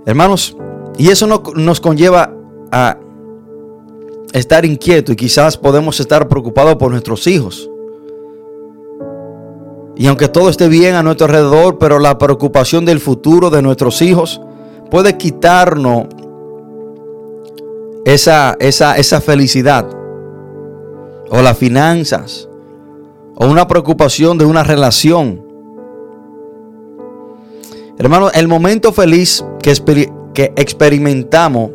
Hermanos, 0.05 0.55
y 0.97 1.09
eso 1.09 1.27
nos 1.27 1.81
conlleva 1.81 2.31
a 2.71 2.97
estar 4.33 4.65
inquieto 4.65 5.11
y 5.11 5.15
quizás 5.15 5.57
podemos 5.57 5.99
estar 5.99 6.27
preocupados 6.27 6.75
por 6.75 6.91
nuestros 6.91 7.25
hijos. 7.27 7.69
Y 9.95 10.07
aunque 10.07 10.27
todo 10.27 10.49
esté 10.49 10.67
bien 10.67 10.95
a 10.95 11.03
nuestro 11.03 11.25
alrededor, 11.25 11.77
pero 11.77 11.99
la 11.99 12.17
preocupación 12.17 12.85
del 12.85 12.99
futuro 12.99 13.49
de 13.49 13.61
nuestros 13.61 14.01
hijos 14.01 14.41
puede 14.91 15.17
quitarnos 15.17 16.07
esa, 18.03 18.55
esa, 18.59 18.97
esa 18.97 19.21
felicidad 19.21 19.87
o 21.29 21.41
las 21.41 21.57
finanzas 21.57 22.47
o 23.35 23.47
una 23.47 23.67
preocupación 23.67 24.37
de 24.37 24.45
una 24.45 24.63
relación 24.63 25.44
Hermano, 27.97 28.29
el 28.33 28.47
momento 28.47 28.91
feliz 28.91 29.43
que, 29.61 29.73
que 30.33 30.53
experimentamos 30.57 31.71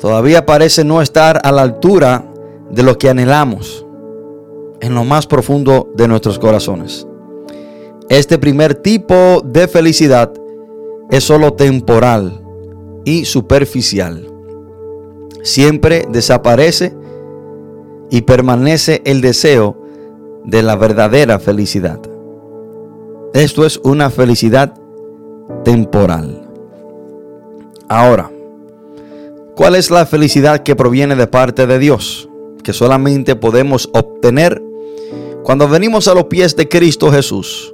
todavía 0.00 0.46
parece 0.46 0.84
no 0.84 1.02
estar 1.02 1.40
a 1.42 1.50
la 1.50 1.62
altura 1.62 2.24
de 2.70 2.82
lo 2.82 2.96
que 2.96 3.08
anhelamos 3.08 3.84
en 4.80 4.94
lo 4.94 5.04
más 5.04 5.26
profundo 5.26 5.90
de 5.94 6.06
nuestros 6.06 6.38
corazones. 6.38 7.06
Este 8.08 8.38
primer 8.38 8.76
tipo 8.76 9.42
de 9.44 9.66
felicidad 9.66 10.32
es 11.10 11.24
solo 11.24 11.54
temporal 11.54 12.40
y 13.04 13.24
superficial. 13.24 14.28
Siempre 15.42 16.06
desaparece 16.08 16.94
y 18.10 18.22
permanece 18.22 19.02
el 19.04 19.20
deseo 19.20 19.76
de 20.44 20.62
la 20.62 20.76
verdadera 20.76 21.40
felicidad. 21.40 22.00
Esto 23.34 23.66
es 23.66 23.78
una 23.78 24.10
felicidad 24.10 24.74
temporal. 25.64 26.42
Ahora, 27.88 28.30
¿cuál 29.54 29.76
es 29.76 29.90
la 29.90 30.06
felicidad 30.06 30.62
que 30.62 30.76
proviene 30.76 31.16
de 31.16 31.26
parte 31.26 31.66
de 31.66 31.78
Dios? 31.78 32.28
Que 32.62 32.72
solamente 32.72 33.36
podemos 33.36 33.88
obtener 33.92 34.62
cuando 35.44 35.68
venimos 35.68 36.08
a 36.08 36.14
los 36.14 36.24
pies 36.24 36.56
de 36.56 36.68
Cristo 36.68 37.12
Jesús, 37.12 37.72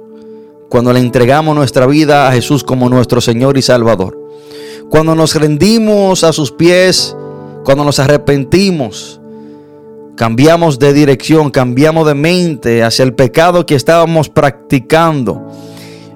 cuando 0.69 0.93
le 0.93 0.99
entregamos 0.99 1.55
nuestra 1.55 1.87
vida 1.87 2.27
a 2.27 2.31
Jesús 2.31 2.63
como 2.63 2.87
nuestro 2.89 3.19
Señor 3.19 3.57
y 3.57 3.63
Salvador, 3.63 4.19
cuando 4.89 5.15
nos 5.15 5.33
rendimos 5.33 6.23
a 6.23 6.31
sus 6.33 6.51
pies, 6.51 7.15
cuando 7.63 7.83
nos 7.83 7.97
arrepentimos, 7.97 9.19
cambiamos 10.15 10.77
de 10.77 10.93
dirección, 10.93 11.49
cambiamos 11.49 12.05
de 12.05 12.13
mente 12.13 12.83
hacia 12.83 13.03
el 13.03 13.15
pecado 13.15 13.65
que 13.65 13.73
estábamos 13.73 14.29
practicando 14.29 15.41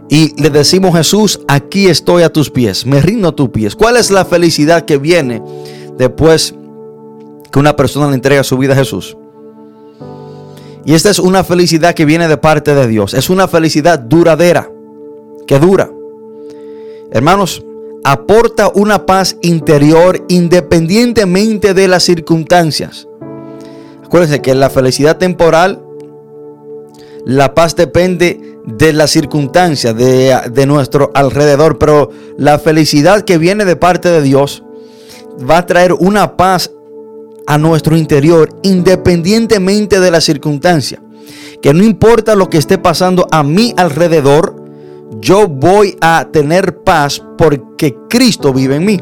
y 0.10 0.42
le 0.42 0.50
decimos, 0.50 0.96
Jesús, 0.96 1.42
aquí 1.48 1.88
estoy 1.88 2.24
a 2.24 2.32
tus 2.32 2.50
pies, 2.50 2.86
me 2.86 3.02
rindo 3.02 3.30
a 3.30 3.36
tus 3.36 3.50
pies. 3.50 3.76
¿Cuál 3.76 3.98
es 3.98 4.10
la 4.10 4.24
felicidad 4.24 4.86
que 4.86 4.98
viene 4.98 5.42
después 5.98 6.56
que 7.52 7.60
una 7.60 7.76
persona 7.76 8.08
le 8.08 8.16
entrega 8.16 8.44
su 8.44 8.58
vida 8.58 8.74
a 8.74 8.78
Jesús? 8.78 9.18
Y 10.86 10.94
esta 10.94 11.10
es 11.10 11.20
una 11.20 11.44
felicidad 11.44 11.94
que 11.94 12.06
viene 12.06 12.30
de 12.30 12.38
parte 12.38 12.74
de 12.74 12.88
Dios. 12.88 13.14
Es 13.14 13.30
una 13.30 13.50
felicidad 13.50 14.00
duradera, 14.00 14.72
que 15.46 15.60
dura. 15.60 15.92
Hermanos, 17.12 17.62
aporta 18.06 18.72
una 18.74 19.06
paz 19.06 19.38
interior 19.42 20.24
independientemente 20.30 21.74
de 21.74 21.90
las 21.90 22.04
circunstancias. 22.04 23.06
Acuérdense 24.06 24.42
que 24.42 24.56
la 24.56 24.70
felicidad 24.70 25.18
temporal, 25.18 25.84
la 27.28 27.54
paz 27.54 27.76
depende 27.76 28.58
de 28.64 28.94
las 28.94 29.12
circunstancias 29.12 29.94
de, 29.98 30.34
de, 30.50 30.66
nuestro 30.66 31.12
alrededor, 31.14 31.78
pero 31.78 32.10
la 32.38 32.58
felicidad 32.58 33.24
que 33.24 33.38
viene 33.38 33.66
de 33.66 33.76
parte 33.76 34.10
de 34.10 34.22
Dios 34.22 34.64
va 35.38 35.58
a 35.58 35.66
traer 35.66 35.92
una 35.92 36.38
paz 36.38 36.72
a 37.46 37.58
nuestro 37.58 37.98
interior 37.98 38.48
independientemente 38.64 40.00
de 40.00 40.10
la 40.10 40.22
circunstancia. 40.22 41.04
Que 41.62 41.74
no 41.74 41.84
importa 41.84 42.34
lo 42.34 42.50
que 42.50 42.60
esté 42.60 42.78
pasando 42.78 43.28
a 43.30 43.44
mi 43.44 43.74
alrededor, 43.76 44.56
yo 45.20 45.50
voy 45.50 45.98
a 46.00 46.30
tener 46.32 46.78
paz 46.78 47.22
porque 47.38 47.94
Cristo 48.10 48.54
vive 48.54 48.78
en 48.78 48.86
mí. 48.86 49.02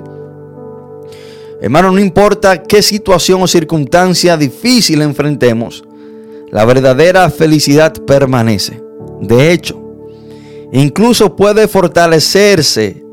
Hermano, 1.62 1.92
no 1.92 2.00
importa 2.00 2.64
qué 2.64 2.82
situación 2.82 3.44
o 3.44 3.48
circunstancia 3.48 4.36
difícil 4.36 5.04
enfrentemos, 5.04 5.84
la 6.52 6.66
verdadera 6.66 7.30
felicidad 7.30 7.94
permanece. 8.06 8.82
De 9.22 9.52
hecho, 9.52 9.82
incluso 10.72 11.36
puede 11.36 11.68
fortalecerse 11.68 13.04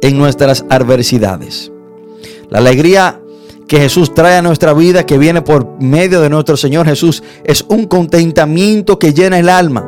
en 0.00 0.18
nuestras 0.18 0.64
adversidades. 0.68 1.72
La 2.50 2.58
alegría 2.58 3.20
que 3.66 3.78
Jesús 3.78 4.14
trae 4.14 4.36
a 4.36 4.42
nuestra 4.42 4.72
vida, 4.72 5.04
que 5.04 5.18
viene 5.18 5.42
por 5.42 5.80
medio 5.80 6.20
de 6.20 6.30
nuestro 6.30 6.56
Señor 6.56 6.86
Jesús, 6.86 7.22
es 7.44 7.64
un 7.68 7.86
contentamiento 7.86 8.98
que 8.98 9.12
llena 9.12 9.38
el 9.38 9.48
alma. 9.48 9.84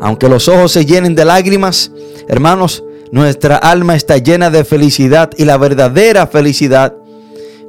Aunque 0.00 0.28
los 0.28 0.48
ojos 0.48 0.72
se 0.72 0.84
llenen 0.84 1.14
de 1.14 1.24
lágrimas, 1.24 1.92
hermanos, 2.26 2.82
nuestra 3.12 3.56
alma 3.56 3.94
está 3.94 4.18
llena 4.18 4.50
de 4.50 4.64
felicidad 4.64 5.30
y 5.36 5.44
la 5.44 5.58
verdadera 5.58 6.26
felicidad 6.26 6.96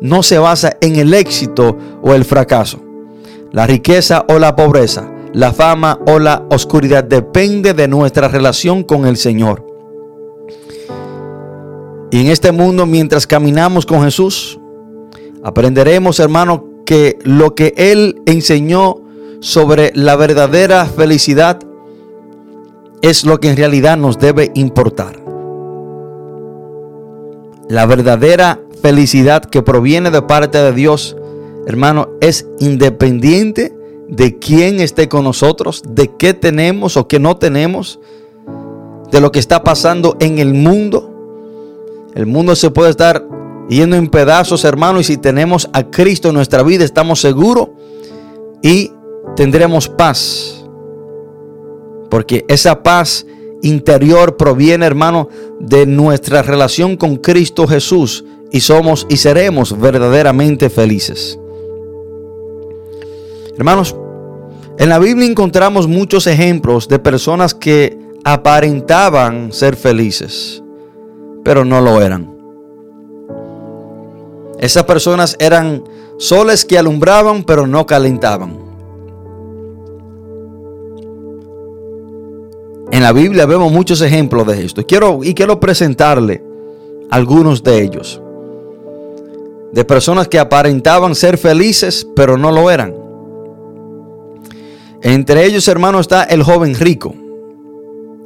no 0.01 0.23
se 0.23 0.37
basa 0.39 0.77
en 0.81 0.95
el 0.95 1.13
éxito 1.13 1.77
o 2.01 2.13
el 2.13 2.25
fracaso, 2.25 2.79
la 3.53 3.67
riqueza 3.67 4.25
o 4.27 4.39
la 4.39 4.55
pobreza, 4.55 5.09
la 5.31 5.53
fama 5.53 5.99
o 6.07 6.17
la 6.17 6.43
oscuridad 6.49 7.03
depende 7.03 7.73
de 7.73 7.87
nuestra 7.87 8.27
relación 8.27 8.83
con 8.83 9.05
el 9.05 9.15
Señor. 9.15 9.63
Y 12.11 12.21
en 12.21 12.27
este 12.27 12.51
mundo, 12.51 12.87
mientras 12.87 13.27
caminamos 13.27 13.85
con 13.85 14.03
Jesús, 14.03 14.59
aprenderemos, 15.43 16.19
hermano, 16.19 16.65
que 16.83 17.19
lo 17.23 17.53
que 17.53 17.73
Él 17.77 18.21
enseñó 18.25 18.95
sobre 19.39 19.91
la 19.93 20.15
verdadera 20.15 20.85
felicidad 20.85 21.59
es 23.03 23.23
lo 23.23 23.39
que 23.39 23.49
en 23.49 23.57
realidad 23.57 23.97
nos 23.97 24.17
debe 24.17 24.51
importar. 24.55 25.19
La 27.69 27.85
verdadera 27.85 28.59
felicidad 28.81 29.43
que 29.43 29.61
proviene 29.61 30.09
de 30.09 30.21
parte 30.23 30.57
de 30.57 30.73
Dios, 30.73 31.15
hermano, 31.65 32.09
es 32.21 32.47
independiente 32.59 33.75
de 34.07 34.37
quién 34.37 34.79
esté 34.79 35.09
con 35.09 35.23
nosotros, 35.23 35.81
de 35.87 36.11
qué 36.17 36.33
tenemos 36.33 36.97
o 36.97 37.07
qué 37.07 37.19
no 37.19 37.37
tenemos, 37.37 37.99
de 39.11 39.21
lo 39.21 39.31
que 39.31 39.39
está 39.39 39.63
pasando 39.63 40.17
en 40.19 40.39
el 40.39 40.53
mundo. 40.53 41.09
El 42.15 42.25
mundo 42.25 42.55
se 42.55 42.69
puede 42.69 42.91
estar 42.91 43.25
yendo 43.69 43.95
en 43.95 44.07
pedazos, 44.07 44.65
hermano, 44.65 44.99
y 44.99 45.03
si 45.03 45.17
tenemos 45.17 45.69
a 45.73 45.89
Cristo 45.89 46.29
en 46.29 46.35
nuestra 46.35 46.63
vida, 46.63 46.83
estamos 46.83 47.21
seguros 47.21 47.69
y 48.61 48.91
tendremos 49.35 49.87
paz. 49.87 50.65
Porque 52.09 52.45
esa 52.47 52.83
paz 52.83 53.25
interior 53.61 54.37
proviene, 54.37 54.85
hermano, 54.85 55.29
de 55.59 55.85
nuestra 55.85 56.43
relación 56.43 56.97
con 56.97 57.15
Cristo 57.15 57.65
Jesús 57.67 58.25
y 58.51 58.59
somos 58.59 59.07
y 59.09 59.17
seremos 59.17 59.79
verdaderamente 59.79 60.69
felices. 60.69 61.39
Hermanos, 63.57 63.95
en 64.79 64.89
la 64.89 64.97
Biblia 64.97 65.27
encontramos 65.27 65.87
muchos 65.87 66.25
ejemplos 66.25 66.87
de 66.87 66.97
personas 66.97 67.53
que 67.53 67.99
aparentaban 68.23 69.53
ser 69.53 69.75
felices, 69.75 70.63
pero 71.43 71.63
no 71.63 71.79
lo 71.79 72.01
eran. 72.01 72.33
Esas 74.59 74.85
personas 74.85 75.35
eran 75.39 75.83
soles 76.17 76.65
que 76.65 76.79
alumbraban, 76.79 77.43
pero 77.43 77.67
no 77.67 77.85
calentaban. 77.85 78.57
En 82.91 83.03
la 83.03 83.11
Biblia 83.11 83.45
vemos 83.45 83.71
muchos 83.71 84.01
ejemplos 84.01 84.47
de 84.47 84.65
esto. 84.65 84.85
Quiero, 84.85 85.19
y 85.23 85.33
quiero 85.33 85.59
presentarle 85.59 86.43
algunos 87.09 87.61
de 87.61 87.83
ellos. 87.83 88.21
De 89.71 89.83
personas 89.83 90.27
que 90.27 90.39
aparentaban 90.39 91.13
ser 91.13 91.37
felices, 91.37 92.07
pero 92.15 92.37
no 92.37 92.51
lo 92.51 92.71
eran. 92.71 93.02
Entre 95.03 95.45
ellos, 95.45 95.67
hermano, 95.67 95.99
está 95.99 96.23
el 96.23 96.43
joven 96.43 96.75
rico. 96.75 97.13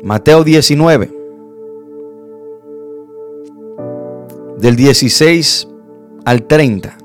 Mateo 0.04 0.44
19. 0.44 1.12
Del 4.60 4.76
16 4.76 5.68
al 6.24 6.44
30. 6.44 6.98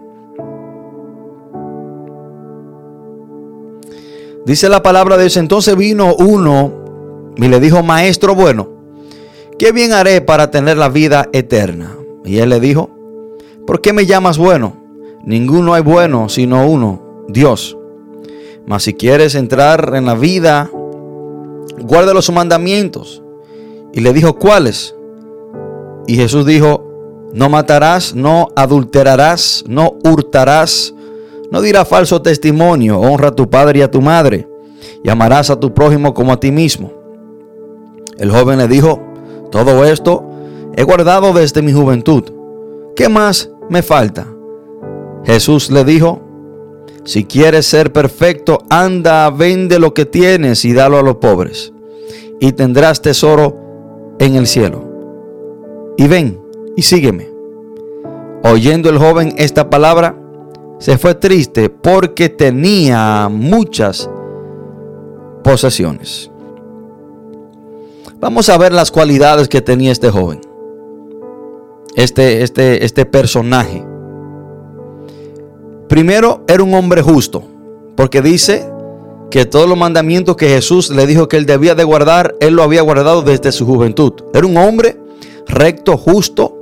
Dice 4.44 4.68
la 4.68 4.82
palabra 4.82 5.16
de 5.16 5.22
Dios, 5.22 5.38
entonces 5.38 5.74
vino 5.74 6.14
uno 6.16 7.32
y 7.36 7.48
le 7.48 7.58
dijo, 7.58 7.82
maestro 7.82 8.34
bueno, 8.34 8.68
¿qué 9.58 9.72
bien 9.72 9.92
haré 9.92 10.20
para 10.20 10.50
tener 10.50 10.76
la 10.76 10.90
vida 10.90 11.30
eterna? 11.32 11.96
Y 12.26 12.38
él 12.38 12.50
le 12.50 12.60
dijo, 12.60 12.90
¿por 13.66 13.80
qué 13.80 13.94
me 13.94 14.04
llamas 14.04 14.36
bueno? 14.36 14.76
Ninguno 15.24 15.72
hay 15.72 15.82
bueno 15.82 16.28
sino 16.28 16.66
uno, 16.66 17.24
Dios. 17.28 17.78
Mas 18.66 18.84
si 18.84 18.94
quieres 18.94 19.34
entrar 19.34 19.92
en 19.94 20.06
la 20.06 20.14
vida, 20.14 20.70
guarda 21.80 22.14
los 22.14 22.30
mandamientos. 22.30 23.22
Y 23.92 24.00
le 24.00 24.12
dijo, 24.12 24.38
¿cuáles? 24.38 24.94
Y 26.06 26.16
Jesús 26.16 26.46
dijo, 26.46 26.92
no 27.32 27.48
matarás, 27.48 28.14
no 28.14 28.48
adulterarás, 28.56 29.64
no 29.66 29.96
hurtarás, 30.04 30.94
no 31.50 31.60
dirás 31.60 31.88
falso 31.88 32.22
testimonio, 32.22 33.00
honra 33.00 33.28
a 33.28 33.34
tu 33.34 33.48
padre 33.48 33.80
y 33.80 33.82
a 33.82 33.90
tu 33.90 34.00
madre, 34.00 34.48
y 35.02 35.08
amarás 35.08 35.50
a 35.50 35.58
tu 35.58 35.72
prójimo 35.72 36.14
como 36.14 36.32
a 36.32 36.40
ti 36.40 36.50
mismo. 36.50 36.92
El 38.18 38.30
joven 38.30 38.58
le 38.58 38.68
dijo, 38.68 39.00
todo 39.50 39.84
esto 39.84 40.24
he 40.76 40.82
guardado 40.82 41.32
desde 41.32 41.62
mi 41.62 41.72
juventud. 41.72 42.24
¿Qué 42.94 43.08
más 43.08 43.50
me 43.68 43.82
falta? 43.82 44.26
Jesús 45.24 45.70
le 45.70 45.84
dijo, 45.84 46.20
si 47.04 47.24
quieres 47.24 47.66
ser 47.66 47.92
perfecto, 47.92 48.58
anda, 48.70 49.28
vende 49.30 49.78
lo 49.78 49.92
que 49.92 50.06
tienes 50.06 50.64
y 50.64 50.72
dalo 50.72 50.98
a 50.98 51.02
los 51.02 51.16
pobres, 51.16 51.72
y 52.40 52.52
tendrás 52.52 53.02
tesoro 53.02 53.56
en 54.18 54.36
el 54.36 54.46
cielo. 54.46 54.84
Y 55.96 56.06
ven 56.06 56.40
y 56.76 56.82
sígueme. 56.82 57.30
Oyendo 58.44 58.90
el 58.90 58.98
joven 58.98 59.34
esta 59.36 59.70
palabra, 59.70 60.16
se 60.78 60.98
fue 60.98 61.14
triste 61.14 61.70
porque 61.70 62.28
tenía 62.28 63.28
muchas 63.30 64.10
posesiones. 65.44 66.30
Vamos 68.20 68.48
a 68.48 68.58
ver 68.58 68.72
las 68.72 68.90
cualidades 68.90 69.48
que 69.48 69.60
tenía 69.60 69.92
este 69.92 70.10
joven. 70.10 70.40
Este, 71.94 72.42
este, 72.42 72.84
este 72.84 73.04
personaje. 73.04 73.84
Primero, 75.92 76.42
era 76.48 76.62
un 76.62 76.72
hombre 76.72 77.02
justo, 77.02 77.42
porque 77.96 78.22
dice 78.22 78.66
que 79.30 79.44
todos 79.44 79.68
los 79.68 79.76
mandamientos 79.76 80.36
que 80.36 80.48
Jesús 80.48 80.88
le 80.88 81.06
dijo 81.06 81.28
que 81.28 81.36
él 81.36 81.44
debía 81.44 81.74
de 81.74 81.84
guardar, 81.84 82.34
él 82.40 82.54
lo 82.54 82.62
había 82.62 82.80
guardado 82.80 83.20
desde 83.20 83.52
su 83.52 83.66
juventud. 83.66 84.14
Era 84.32 84.46
un 84.46 84.56
hombre 84.56 84.98
recto, 85.46 85.98
justo, 85.98 86.56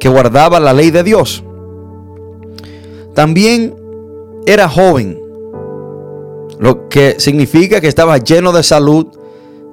que 0.00 0.08
guardaba 0.08 0.60
la 0.60 0.72
ley 0.72 0.90
de 0.90 1.02
Dios. 1.02 1.44
También 3.12 3.76
era 4.46 4.66
joven, 4.66 5.20
lo 6.58 6.88
que 6.88 7.16
significa 7.18 7.82
que 7.82 7.88
estaba 7.88 8.16
lleno 8.16 8.50
de 8.50 8.62
salud, 8.62 9.08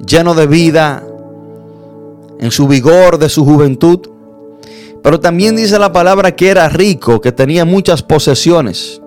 lleno 0.06 0.34
de 0.34 0.48
vida, 0.48 1.02
en 2.42 2.52
su 2.52 2.68
vigor 2.68 3.20
de 3.20 3.30
su 3.30 3.46
juventud. 3.46 4.02
Pero 5.02 5.20
también 5.20 5.56
dice 5.56 5.80
la 5.80 5.92
palabra 5.92 6.36
que 6.36 6.50
era 6.50 6.70
rico, 6.70 7.20
que 7.20 7.32
tenía 7.32 7.66
muchas 7.66 8.04
posesiones. 8.04 9.02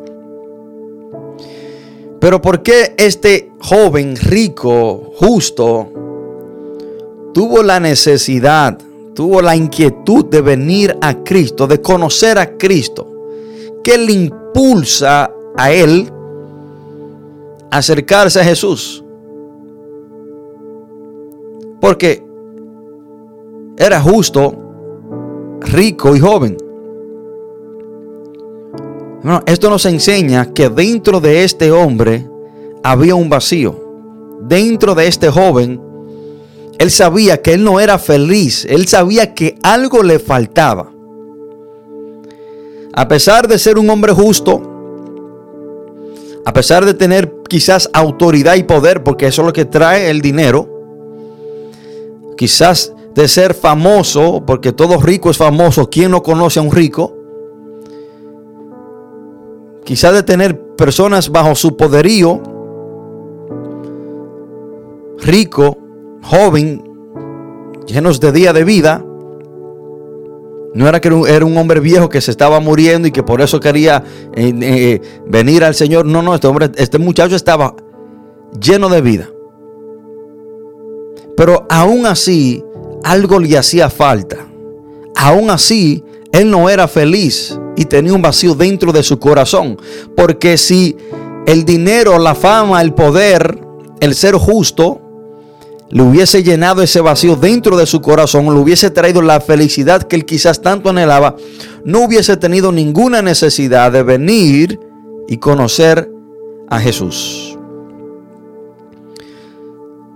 Pero 2.20 2.40
¿por 2.40 2.62
qué 2.62 2.94
este 2.96 3.50
joven 3.60 4.16
rico, 4.16 5.12
justo, 5.16 5.88
tuvo 7.32 7.62
la 7.62 7.78
necesidad, 7.78 8.78
tuvo 9.14 9.40
la 9.42 9.54
inquietud 9.54 10.24
de 10.24 10.40
venir 10.40 10.96
a 11.00 11.22
Cristo, 11.22 11.66
de 11.66 11.80
conocer 11.80 12.38
a 12.38 12.56
Cristo? 12.56 13.06
¿Qué 13.84 13.98
le 13.98 14.12
impulsa 14.12 15.30
a 15.56 15.70
él 15.70 16.10
a 17.70 17.76
acercarse 17.76 18.40
a 18.40 18.44
Jesús? 18.44 19.04
Porque 21.80 22.24
era 23.76 24.00
justo 24.00 24.63
rico 25.64 26.14
y 26.14 26.20
joven. 26.20 26.56
esto 29.46 29.70
nos 29.70 29.86
enseña 29.86 30.52
que 30.52 30.68
dentro 30.68 31.20
de 31.20 31.44
este 31.44 31.72
hombre 31.72 32.28
había 32.82 33.14
un 33.14 33.28
vacío. 33.28 33.82
Dentro 34.42 34.94
de 34.94 35.06
este 35.06 35.30
joven, 35.30 35.80
él 36.78 36.90
sabía 36.90 37.40
que 37.40 37.54
él 37.54 37.64
no 37.64 37.80
era 37.80 37.98
feliz. 37.98 38.66
Él 38.68 38.86
sabía 38.86 39.34
que 39.34 39.58
algo 39.62 40.02
le 40.02 40.18
faltaba. 40.18 40.90
A 42.94 43.08
pesar 43.08 43.48
de 43.48 43.58
ser 43.58 43.78
un 43.78 43.90
hombre 43.90 44.12
justo, 44.12 44.62
a 46.44 46.52
pesar 46.52 46.84
de 46.84 46.94
tener 46.94 47.32
quizás 47.48 47.88
autoridad 47.92 48.54
y 48.56 48.62
poder, 48.62 49.02
porque 49.02 49.26
eso 49.26 49.42
es 49.42 49.46
lo 49.46 49.52
que 49.52 49.64
trae 49.64 50.10
el 50.10 50.20
dinero, 50.20 50.68
quizás 52.36 52.93
de 53.14 53.28
ser 53.28 53.54
famoso, 53.54 54.42
porque 54.44 54.72
todo 54.72 55.00
rico 55.00 55.30
es 55.30 55.36
famoso. 55.36 55.88
¿Quién 55.88 56.10
no 56.10 56.22
conoce 56.22 56.58
a 56.58 56.62
un 56.62 56.72
rico? 56.72 57.14
Quizás 59.84 60.14
de 60.14 60.22
tener 60.22 60.58
personas 60.76 61.30
bajo 61.30 61.54
su 61.54 61.76
poderío, 61.76 62.42
rico, 65.18 65.78
joven, 66.22 66.82
llenos 67.86 68.18
de 68.18 68.32
día 68.32 68.52
de 68.52 68.64
vida. 68.64 69.04
No 70.74 70.88
era 70.88 71.00
que 71.00 71.08
era 71.28 71.44
un 71.44 71.56
hombre 71.56 71.78
viejo 71.78 72.08
que 72.08 72.20
se 72.20 72.32
estaba 72.32 72.58
muriendo 72.58 73.06
y 73.06 73.12
que 73.12 73.22
por 73.22 73.40
eso 73.40 73.60
quería 73.60 74.02
eh, 74.34 74.52
eh, 74.60 75.00
venir 75.26 75.62
al 75.62 75.76
Señor. 75.76 76.04
No, 76.04 76.20
no, 76.20 76.34
este 76.34 76.48
hombre, 76.48 76.72
este 76.76 76.98
muchacho 76.98 77.36
estaba 77.36 77.76
lleno 78.60 78.88
de 78.88 79.00
vida. 79.00 79.28
Pero 81.36 81.66
aún 81.68 82.06
así, 82.06 82.64
algo 83.04 83.38
le 83.38 83.56
hacía 83.56 83.90
falta. 83.90 84.46
Aún 85.14 85.50
así, 85.50 86.02
él 86.32 86.50
no 86.50 86.68
era 86.68 86.88
feliz 86.88 87.58
y 87.76 87.84
tenía 87.84 88.12
un 88.12 88.22
vacío 88.22 88.54
dentro 88.54 88.92
de 88.92 89.02
su 89.02 89.18
corazón. 89.18 89.78
Porque 90.16 90.56
si 90.56 90.96
el 91.46 91.64
dinero, 91.64 92.18
la 92.18 92.34
fama, 92.34 92.80
el 92.82 92.94
poder, 92.94 93.60
el 94.00 94.14
ser 94.14 94.34
justo, 94.34 95.00
le 95.90 96.02
hubiese 96.02 96.42
llenado 96.42 96.82
ese 96.82 97.00
vacío 97.00 97.36
dentro 97.36 97.76
de 97.76 97.86
su 97.86 98.00
corazón, 98.00 98.46
le 98.46 98.58
hubiese 98.58 98.90
traído 98.90 99.22
la 99.22 99.40
felicidad 99.40 100.02
que 100.02 100.16
él 100.16 100.24
quizás 100.24 100.60
tanto 100.60 100.90
anhelaba, 100.90 101.36
no 101.84 102.00
hubiese 102.00 102.36
tenido 102.36 102.72
ninguna 102.72 103.22
necesidad 103.22 103.92
de 103.92 104.02
venir 104.02 104.80
y 105.28 105.36
conocer 105.36 106.10
a 106.68 106.80
Jesús. 106.80 107.56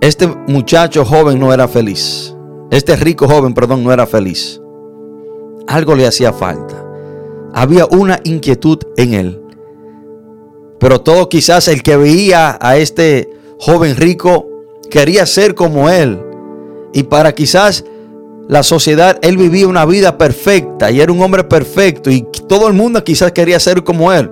Este 0.00 0.26
muchacho 0.26 1.04
joven 1.04 1.38
no 1.38 1.52
era 1.52 1.68
feliz. 1.68 2.34
Este 2.70 2.96
rico 2.96 3.26
joven, 3.26 3.54
perdón, 3.54 3.82
no 3.82 3.92
era 3.92 4.06
feliz. 4.06 4.60
Algo 5.66 5.94
le 5.94 6.06
hacía 6.06 6.32
falta. 6.32 6.84
Había 7.54 7.86
una 7.86 8.20
inquietud 8.24 8.78
en 8.96 9.14
él. 9.14 9.42
Pero 10.78 11.00
todo 11.00 11.28
quizás 11.28 11.68
el 11.68 11.82
que 11.82 11.96
veía 11.96 12.58
a 12.60 12.76
este 12.76 13.30
joven 13.58 13.96
rico 13.96 14.46
quería 14.90 15.24
ser 15.26 15.54
como 15.54 15.88
él. 15.88 16.20
Y 16.92 17.04
para 17.04 17.34
quizás 17.34 17.84
la 18.48 18.62
sociedad, 18.62 19.18
él 19.22 19.36
vivía 19.36 19.66
una 19.66 19.84
vida 19.84 20.16
perfecta 20.16 20.90
y 20.90 21.00
era 21.00 21.12
un 21.12 21.20
hombre 21.20 21.44
perfecto 21.44 22.10
y 22.10 22.26
todo 22.48 22.68
el 22.68 22.74
mundo 22.74 23.02
quizás 23.04 23.32
quería 23.32 23.60
ser 23.60 23.82
como 23.84 24.12
él. 24.12 24.30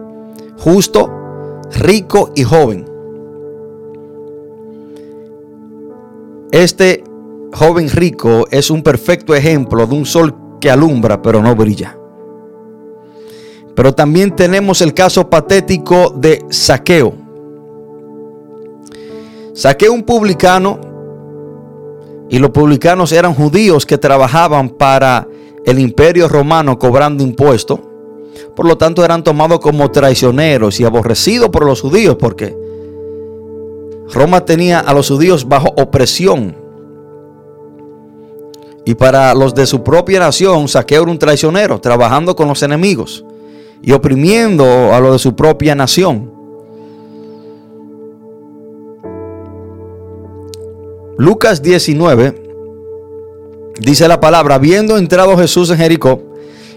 Justo, 0.59 1.11
rico 1.79 2.33
y 2.35 2.45
joven. 2.45 2.89
Este 6.51 7.05
joven 7.53 7.89
rico 7.91 8.47
es 8.51 8.71
un 8.71 8.83
perfecto 8.83 9.35
ejemplo 9.35 9.87
de 9.87 9.95
un 9.95 10.07
sol 10.07 10.35
que 10.61 10.71
alumbra 10.71 11.21
pero 11.23 11.43
no 11.43 11.55
brilla. 11.55 11.97
Pero 13.75 13.95
también 13.95 14.35
tenemos 14.35 14.81
el 14.81 14.95
caso 14.95 15.29
patético 15.29 16.11
de 16.17 16.45
Saqueo. 16.49 17.13
Saqueo 19.53 19.93
un 19.93 20.03
publicano 20.03 20.81
y 22.29 22.39
los 22.39 22.51
publicanos 22.51 23.13
eran 23.13 23.35
judíos 23.35 23.87
que 23.87 23.99
trabajaban 23.99 24.71
para 24.71 25.29
el 25.65 25.79
imperio 25.79 26.29
romano 26.29 26.79
cobrando 26.79 27.23
impuestos. 27.23 27.81
Por 28.55 28.67
lo 28.67 28.79
tanto 28.79 29.05
eran 29.05 29.23
tomados 29.23 29.61
como 29.61 29.91
traicioneros 29.91 30.81
y 30.81 30.85
aborrecidos 30.85 31.51
por 31.51 31.65
los 31.67 31.81
judíos 31.83 32.17
porque 32.19 32.57
Roma 34.13 34.45
tenía 34.45 34.81
a 34.81 34.95
los 34.95 35.09
judíos 35.09 35.47
bajo 35.49 35.69
opresión. 35.77 36.66
Y 38.87 38.95
para 38.95 39.35
los 39.35 39.53
de 39.53 39.67
su 39.67 39.83
propia 39.83 40.21
nación, 40.21 40.69
Saqueo 40.69 41.03
era 41.03 41.11
un 41.11 41.19
traicionero, 41.19 41.81
trabajando 41.81 42.37
con 42.37 42.47
los 42.47 42.63
enemigos 42.63 43.25
y 43.83 43.91
oprimiendo 43.91 44.95
a 44.95 45.01
los 45.01 45.13
de 45.15 45.19
su 45.19 45.35
propia 45.35 45.75
nación. 45.75 46.31
Lucas 51.19 51.63
19 51.63 52.45
dice 53.81 54.07
la 54.07 54.21
palabra, 54.21 54.55
habiendo 54.55 54.99
entrado 54.99 55.37
Jesús 55.37 55.69
en 55.71 55.79
Jericó, 55.79 56.23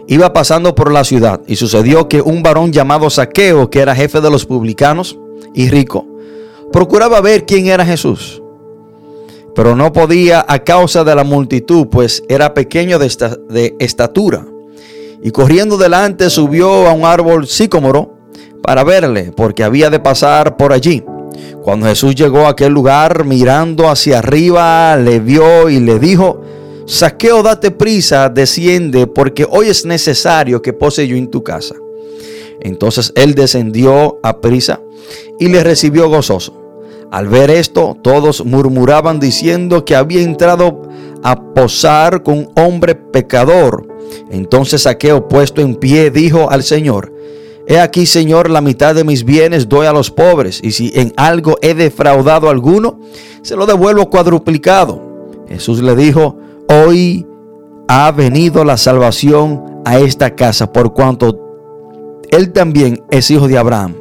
iba 0.07 0.33
pasando 0.33 0.73
por 0.73 0.91
la 0.91 1.03
ciudad 1.03 1.41
y 1.45 1.57
sucedió 1.57 2.07
que 2.07 2.21
un 2.21 2.41
varón 2.41 2.73
llamado 2.73 3.07
Saqueo, 3.11 3.69
que 3.69 3.81
era 3.81 3.93
jefe 3.93 4.19
de 4.19 4.31
los 4.31 4.47
publicanos 4.47 5.15
y 5.53 5.69
rico, 5.69 6.07
procuraba 6.71 7.21
ver 7.21 7.45
quién 7.45 7.67
era 7.67 7.85
Jesús, 7.85 8.41
pero 9.59 9.75
no 9.75 9.91
podía 9.91 10.45
a 10.47 10.59
causa 10.59 11.03
de 11.03 11.13
la 11.13 11.25
multitud, 11.25 11.87
pues 11.87 12.23
era 12.29 12.53
pequeño 12.53 12.97
de, 12.97 13.09
de 13.49 13.75
estatura 13.79 14.47
y 15.21 15.31
corriendo 15.31 15.77
delante 15.77 16.29
subió 16.29 16.87
a 16.87 16.93
un 16.93 17.03
árbol 17.03 17.45
sicómoro 17.45 18.15
para 18.63 18.85
verle, 18.85 19.33
porque 19.35 19.65
había 19.65 19.89
de 19.89 19.99
pasar 19.99 20.55
por 20.55 20.71
allí. 20.71 21.03
Cuando 21.61 21.87
Jesús 21.87 22.15
llegó 22.15 22.45
a 22.45 22.51
aquel 22.51 22.71
lugar, 22.71 23.25
mirando 23.25 23.89
hacia 23.89 24.19
arriba, 24.19 24.95
le 24.95 25.19
vio 25.19 25.69
y 25.69 25.81
le 25.81 25.99
dijo, 25.99 26.41
Saqueo, 26.85 27.43
date 27.43 27.71
prisa, 27.71 28.29
desciende, 28.29 29.07
porque 29.07 29.45
hoy 29.45 29.67
es 29.67 29.83
necesario 29.85 30.61
que 30.61 30.71
pose 30.71 31.05
yo 31.05 31.17
en 31.17 31.29
tu 31.29 31.43
casa. 31.43 31.75
Entonces 32.61 33.11
él 33.13 33.35
descendió 33.35 34.19
a 34.23 34.39
prisa 34.39 34.79
y 35.37 35.49
le 35.49 35.65
recibió 35.65 36.07
gozoso. 36.07 36.68
Al 37.11 37.27
ver 37.27 37.49
esto, 37.49 37.97
todos 38.01 38.45
murmuraban 38.45 39.19
diciendo 39.19 39.83
que 39.83 39.95
había 39.95 40.21
entrado 40.21 40.83
a 41.23 41.41
posar 41.53 42.23
con 42.23 42.49
hombre 42.55 42.95
pecador. 42.95 43.87
Entonces 44.29 44.83
Saqueo, 44.83 45.27
puesto 45.27 45.61
en 45.61 45.75
pie, 45.75 46.11
dijo 46.11 46.49
al 46.49 46.63
Señor, 46.63 47.13
He 47.67 47.79
aquí, 47.79 48.07
Señor, 48.07 48.49
la 48.49 48.61
mitad 48.61 48.95
de 48.95 49.03
mis 49.03 49.23
bienes 49.23 49.69
doy 49.69 49.85
a 49.85 49.93
los 49.93 50.09
pobres, 50.09 50.59
y 50.63 50.71
si 50.71 50.91
en 50.95 51.13
algo 51.17 51.55
he 51.61 51.75
defraudado 51.75 52.47
a 52.47 52.51
alguno, 52.51 52.99
se 53.43 53.55
lo 53.55 53.67
devuelvo 53.67 54.09
cuadruplicado. 54.09 54.99
Jesús 55.47 55.81
le 55.81 55.95
dijo, 55.95 56.35
Hoy 56.67 57.27
ha 57.87 58.11
venido 58.11 58.63
la 58.65 58.77
salvación 58.77 59.81
a 59.85 59.99
esta 59.99 60.35
casa, 60.35 60.71
por 60.71 60.93
cuanto 60.93 61.49
él 62.31 62.51
también 62.51 63.03
es 63.09 63.29
hijo 63.31 63.47
de 63.47 63.57
Abraham. 63.57 63.98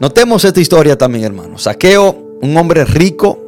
Notemos 0.00 0.44
esta 0.44 0.60
historia 0.60 0.98
también, 0.98 1.24
hermano. 1.24 1.56
Saqueo, 1.56 2.14
un 2.42 2.56
hombre 2.56 2.84
rico, 2.84 3.38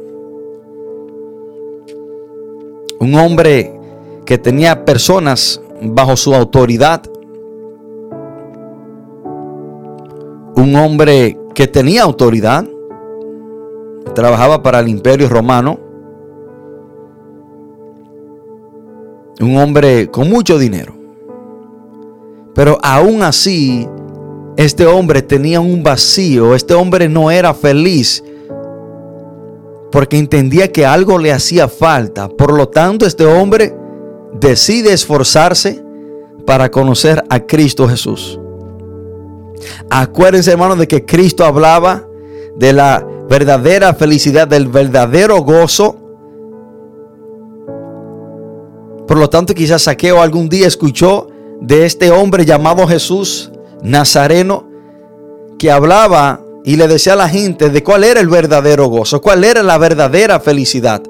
un 2.99 3.15
hombre 3.15 3.79
que 4.25 4.37
tenía 4.37 4.83
personas 4.83 5.61
bajo 5.81 6.17
su 6.17 6.33
autoridad, 6.33 7.03
un 10.55 10.75
hombre 10.75 11.37
que 11.53 11.67
tenía 11.67 12.03
autoridad, 12.03 12.65
trabajaba 14.15 14.63
para 14.63 14.79
el 14.79 14.87
imperio 14.89 15.29
romano, 15.29 15.79
un 19.39 19.55
hombre 19.57 20.09
con 20.09 20.29
mucho 20.29 20.57
dinero. 20.57 20.93
Pero 22.55 22.77
aún 22.81 23.23
así, 23.23 23.87
este 24.65 24.85
hombre 24.85 25.21
tenía 25.21 25.61
un 25.61 25.83
vacío, 25.83 26.53
este 26.53 26.73
hombre 26.73 27.07
no 27.07 27.31
era 27.31 27.53
feliz 27.53 28.21
porque 29.89 30.17
entendía 30.17 30.69
que 30.69 30.85
algo 30.85 31.17
le 31.17 31.31
hacía 31.31 31.69
falta. 31.69 32.27
Por 32.27 32.51
lo 32.51 32.67
tanto, 32.67 33.05
este 33.05 33.23
hombre 33.25 33.73
decide 34.33 34.91
esforzarse 34.91 35.81
para 36.45 36.69
conocer 36.69 37.23
a 37.29 37.39
Cristo 37.39 37.87
Jesús. 37.87 38.37
Acuérdense, 39.89 40.51
hermanos, 40.51 40.77
de 40.77 40.89
que 40.89 41.05
Cristo 41.05 41.45
hablaba 41.45 42.05
de 42.57 42.73
la 42.73 43.07
verdadera 43.29 43.93
felicidad, 43.93 44.45
del 44.45 44.67
verdadero 44.67 45.37
gozo. 45.37 45.95
Por 49.07 49.17
lo 49.17 49.29
tanto, 49.29 49.55
quizás 49.55 49.83
Saqueo 49.83 50.21
algún 50.21 50.49
día 50.49 50.67
escuchó 50.67 51.29
de 51.61 51.85
este 51.85 52.11
hombre 52.11 52.45
llamado 52.45 52.85
Jesús 52.85 53.53
Nazareno, 53.83 54.67
que 55.57 55.71
hablaba 55.71 56.41
y 56.63 56.75
le 56.75 56.87
decía 56.87 57.13
a 57.13 57.17
la 57.17 57.29
gente 57.29 57.69
de 57.69 57.83
cuál 57.83 58.03
era 58.03 58.19
el 58.19 58.27
verdadero 58.27 58.87
gozo, 58.87 59.21
cuál 59.21 59.43
era 59.43 59.63
la 59.63 59.77
verdadera 59.77 60.39
felicidad. 60.39 61.01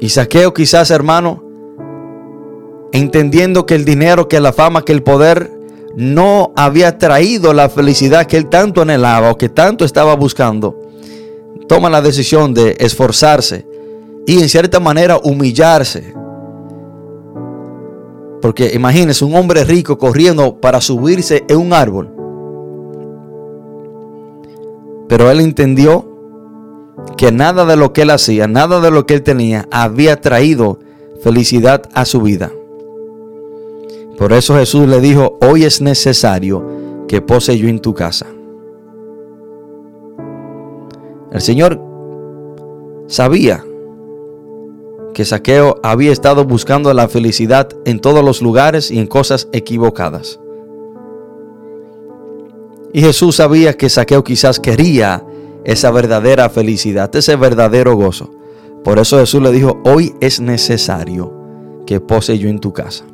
Y 0.00 0.10
Saqueo 0.10 0.54
quizás, 0.54 0.90
hermano, 0.90 1.42
entendiendo 2.92 3.66
que 3.66 3.74
el 3.74 3.84
dinero, 3.84 4.28
que 4.28 4.40
la 4.40 4.52
fama, 4.52 4.84
que 4.84 4.92
el 4.92 5.02
poder 5.02 5.50
no 5.96 6.52
había 6.56 6.98
traído 6.98 7.52
la 7.52 7.68
felicidad 7.68 8.26
que 8.26 8.36
él 8.36 8.48
tanto 8.48 8.82
anhelaba 8.82 9.30
o 9.30 9.36
que 9.36 9.48
tanto 9.48 9.84
estaba 9.84 10.14
buscando, 10.14 10.78
toma 11.66 11.90
la 11.90 12.00
decisión 12.00 12.54
de 12.54 12.76
esforzarse 12.78 13.66
y 14.26 14.40
en 14.40 14.48
cierta 14.48 14.78
manera 14.78 15.18
humillarse. 15.22 16.14
Porque 18.48 18.70
imagínese 18.74 19.26
un 19.26 19.34
hombre 19.34 19.62
rico 19.62 19.98
corriendo 19.98 20.58
para 20.58 20.80
subirse 20.80 21.44
en 21.50 21.58
un 21.58 21.74
árbol. 21.74 22.08
Pero 25.06 25.30
él 25.30 25.40
entendió 25.40 26.08
que 27.18 27.30
nada 27.30 27.66
de 27.66 27.76
lo 27.76 27.92
que 27.92 28.00
él 28.00 28.10
hacía, 28.10 28.48
nada 28.48 28.80
de 28.80 28.90
lo 28.90 29.04
que 29.04 29.12
él 29.12 29.22
tenía, 29.22 29.68
había 29.70 30.22
traído 30.22 30.78
felicidad 31.22 31.82
a 31.92 32.06
su 32.06 32.22
vida. 32.22 32.50
Por 34.16 34.32
eso 34.32 34.54
Jesús 34.54 34.88
le 34.88 35.02
dijo, 35.02 35.36
hoy 35.42 35.64
es 35.64 35.82
necesario 35.82 37.04
que 37.06 37.20
pose 37.20 37.58
yo 37.58 37.68
en 37.68 37.80
tu 37.80 37.92
casa. 37.92 38.28
El 41.32 41.42
Señor 41.42 41.78
sabía 43.08 43.62
que 45.14 45.24
Saqueo 45.24 45.80
había 45.82 46.12
estado 46.12 46.44
buscando 46.44 46.92
la 46.94 47.08
felicidad 47.08 47.68
en 47.84 48.00
todos 48.00 48.24
los 48.24 48.42
lugares 48.42 48.90
y 48.90 48.98
en 48.98 49.06
cosas 49.06 49.48
equivocadas. 49.52 50.38
Y 52.92 53.02
Jesús 53.02 53.36
sabía 53.36 53.74
que 53.74 53.88
Saqueo 53.88 54.24
quizás 54.24 54.60
quería 54.60 55.24
esa 55.64 55.90
verdadera 55.90 56.48
felicidad, 56.48 57.14
ese 57.14 57.36
verdadero 57.36 57.94
gozo. 57.96 58.30
Por 58.84 58.98
eso 58.98 59.18
Jesús 59.18 59.42
le 59.42 59.52
dijo, 59.52 59.80
hoy 59.84 60.14
es 60.20 60.40
necesario 60.40 61.32
que 61.86 62.00
pose 62.00 62.38
yo 62.38 62.48
en 62.48 62.60
tu 62.60 62.72
casa. 62.72 63.04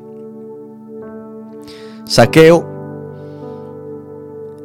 Saqueo 2.04 2.73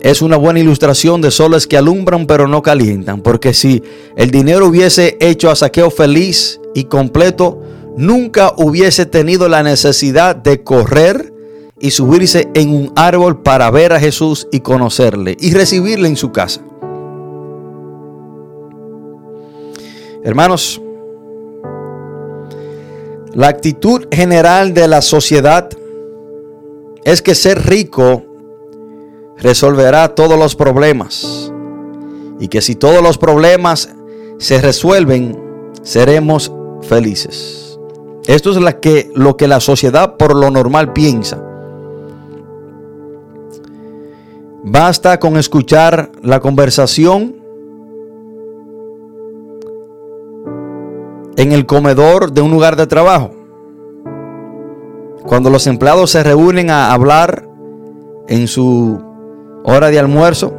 es 0.01 0.21
una 0.21 0.37
buena 0.37 0.59
ilustración 0.59 1.21
de 1.21 1.31
soles 1.31 1.67
que 1.67 1.77
alumbran 1.77 2.25
pero 2.25 2.47
no 2.47 2.61
calientan, 2.61 3.21
porque 3.21 3.53
si 3.53 3.83
el 4.15 4.31
dinero 4.31 4.67
hubiese 4.67 5.17
hecho 5.19 5.49
a 5.49 5.55
Saqueo 5.55 5.91
feliz 5.91 6.59
y 6.73 6.85
completo, 6.85 7.61
nunca 7.97 8.53
hubiese 8.57 9.05
tenido 9.05 9.49
la 9.49 9.63
necesidad 9.63 10.35
de 10.35 10.63
correr 10.63 11.33
y 11.79 11.91
subirse 11.91 12.49
en 12.53 12.69
un 12.69 12.93
árbol 12.95 13.41
para 13.41 13.69
ver 13.71 13.93
a 13.93 13.99
Jesús 13.99 14.47
y 14.51 14.59
conocerle 14.61 15.35
y 15.39 15.53
recibirle 15.53 16.07
en 16.07 16.15
su 16.15 16.31
casa. 16.31 16.61
Hermanos, 20.23 20.81
la 23.33 23.47
actitud 23.47 24.07
general 24.11 24.73
de 24.73 24.87
la 24.87 25.01
sociedad 25.01 25.69
es 27.03 27.21
que 27.21 27.35
ser 27.35 27.65
rico 27.67 28.23
resolverá 29.41 30.15
todos 30.15 30.37
los 30.37 30.55
problemas 30.55 31.51
y 32.39 32.47
que 32.47 32.61
si 32.61 32.75
todos 32.75 33.01
los 33.01 33.17
problemas 33.17 33.89
se 34.37 34.61
resuelven, 34.61 35.37
seremos 35.83 36.51
felices. 36.81 37.79
Esto 38.27 38.51
es 38.51 38.75
que, 38.75 39.11
lo 39.15 39.37
que 39.37 39.47
la 39.47 39.59
sociedad 39.59 40.15
por 40.15 40.35
lo 40.35 40.51
normal 40.51 40.93
piensa. 40.93 41.43
Basta 44.63 45.19
con 45.19 45.37
escuchar 45.37 46.11
la 46.21 46.39
conversación 46.39 47.37
en 51.37 51.51
el 51.51 51.65
comedor 51.65 52.31
de 52.31 52.41
un 52.41 52.51
lugar 52.51 52.75
de 52.75 52.85
trabajo. 52.87 53.31
Cuando 55.25 55.49
los 55.49 55.67
empleados 55.67 56.11
se 56.11 56.23
reúnen 56.23 56.69
a 56.69 56.91
hablar 56.91 57.47
en 58.27 58.47
su 58.47 59.08
hora 59.75 59.89
de 59.89 59.99
almuerzo, 59.99 60.53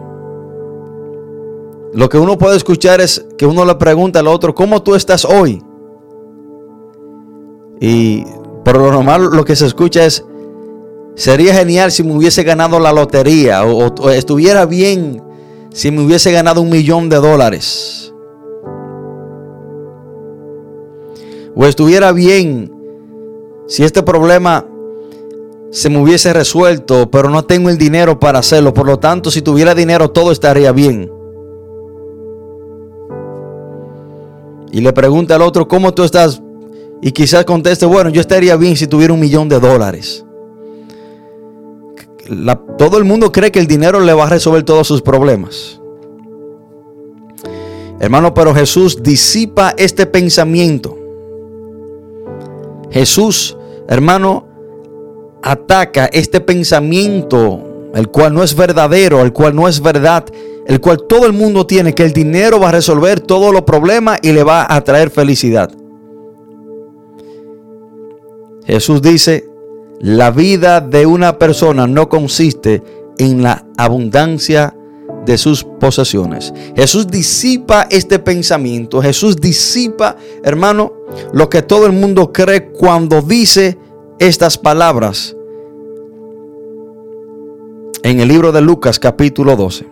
lo 1.93 2.09
que 2.09 2.19
uno 2.19 2.39
puede 2.39 2.57
escuchar 2.57 3.01
es 3.01 3.27
que 3.37 3.47
uno 3.47 3.65
le 3.65 3.75
pregunta 3.75 4.21
al 4.21 4.29
otro, 4.29 4.55
¿cómo 4.55 4.83
tú 4.83 4.95
estás 4.95 5.25
hoy? 5.25 5.63
Y 7.81 8.25
por 8.65 8.77
lo 8.79 8.93
normal 8.93 9.31
lo 9.33 9.45
que 9.45 9.57
se 9.57 9.67
escucha 9.67 10.05
es, 10.05 10.25
sería 11.15 11.55
genial 11.55 11.91
si 11.91 12.03
me 12.03 12.17
hubiese 12.17 12.45
ganado 12.45 12.79
la 12.79 12.93
lotería 12.93 13.65
o, 13.65 14.11
estuviera 14.11 14.67
bien 14.67 15.23
si 15.73 15.91
me 15.91 16.03
hubiese 16.03 16.33
ganado 16.33 16.61
un 16.61 16.71
millón 16.71 17.09
de 17.09 17.17
dólares. 17.17 18.01
o 21.61 21.67
estuviera 21.67 22.13
bien 22.13 22.73
si 23.67 23.85
este 23.85 24.03
problema 24.03 24.67
se 25.71 25.89
me 25.89 26.03
hubiese 26.03 26.33
resuelto, 26.33 27.11
pero 27.11 27.31
no 27.31 27.45
tengo 27.45 27.71
el 27.71 27.79
dinero 27.79 28.19
para 28.19 28.41
hacerlo. 28.41 28.75
Por 28.75 28.87
lo 28.87 28.99
tanto, 28.99 29.31
si 29.31 29.41
tuviera 29.41 29.75
dinero, 29.75 30.11
todo 30.11 30.33
estaría 30.33 30.73
bien. 30.73 31.11
Y 34.73 34.81
le 34.81 34.93
pregunta 34.93 35.37
al 35.37 35.43
otro, 35.43 35.69
¿cómo 35.69 35.95
tú 35.95 36.03
estás? 36.03 36.43
Y 37.03 37.13
quizás 37.13 37.45
conteste, 37.45 37.87
bueno, 37.87 38.11
yo 38.11 38.21
estaría 38.21 38.57
bien 38.57 38.77
si 38.77 38.87
tuviera 38.87 39.13
un 39.13 39.21
millón 39.21 39.49
de 39.49 39.59
dólares. 39.59 40.25
todo 42.79 42.99
el 42.99 43.05
mundo 43.05 43.33
cree 43.33 43.51
que 43.51 43.59
el 43.59 43.67
dinero 43.67 44.01
le 44.01 44.13
va 44.13 44.27
a 44.27 44.31
resolver 44.31 44.63
todos 44.65 44.87
sus 44.87 45.03
problemas. 45.03 45.81
Hermano, 48.01 48.33
pero 48.35 48.55
Jesús 48.55 49.03
disipa 49.03 49.75
este 49.77 50.07
pensamiento. 50.07 50.97
Jesús, 52.91 53.57
hermano, 53.89 54.50
ataca 55.43 56.07
este 56.07 56.41
pensamiento, 56.41 57.91
el 57.95 58.09
cual 58.09 58.35
no 58.35 58.43
es 58.43 58.55
verdadero, 58.55 59.23
el 59.23 59.33
cual 59.33 59.55
no 59.55 59.69
es 59.69 59.81
verdad, 59.81 60.25
el 60.67 60.81
cual 60.81 61.05
todo 61.09 61.27
el 61.27 61.33
mundo 61.33 61.67
tiene, 61.67 61.95
que 61.95 62.05
el 62.05 62.13
dinero 62.13 62.61
va 62.61 62.69
a 62.69 62.73
resolver 62.73 63.21
todos 63.21 63.53
los 63.53 63.63
problemas 63.63 64.19
y 64.23 64.33
le 64.33 64.43
va 64.45 64.67
a 64.69 64.83
traer 64.83 65.11
felicidad. 65.11 65.71
Jesús 68.67 69.03
dice, 69.03 69.49
la 70.01 70.31
vida 70.31 70.81
de 70.81 71.07
una 71.07 71.39
persona 71.39 71.87
no 71.87 72.09
consiste 72.09 72.83
en 73.19 73.43
la 73.43 73.67
abundancia 73.77 74.75
de 75.27 75.37
sus 75.37 75.65
posesiones. 75.65 76.53
Jesús 76.77 77.07
disipa 77.07 77.87
este 77.91 78.19
pensamiento. 78.19 79.03
Jesús 79.03 79.37
disipa, 79.37 80.17
hermano, 80.43 80.93
lo 81.33 81.51
que 81.51 81.63
todo 81.63 81.87
el 81.87 81.93
mundo 81.93 82.33
cree 82.33 82.71
cuando 82.71 83.21
dice 83.21 83.77
estas 84.21 84.59
palabras 84.59 85.35
en 88.03 88.21
el 88.21 88.29
libro 88.29 88.53
de 88.53 88.61
Lucas 88.61 88.99
capítulo 88.99 89.57
12. 89.57 89.87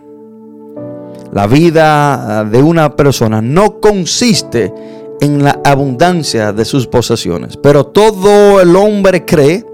La 1.33 1.47
vida 1.47 2.45
de 2.45 2.61
una 2.61 2.95
persona 2.95 3.41
no 3.41 3.79
consiste 3.79 4.71
en 5.19 5.43
la 5.43 5.59
abundancia 5.65 6.53
de 6.53 6.63
sus 6.63 6.85
posesiones, 6.85 7.57
pero 7.57 7.87
todo 7.87 8.61
el 8.61 8.75
hombre 8.75 9.25
cree 9.25 9.65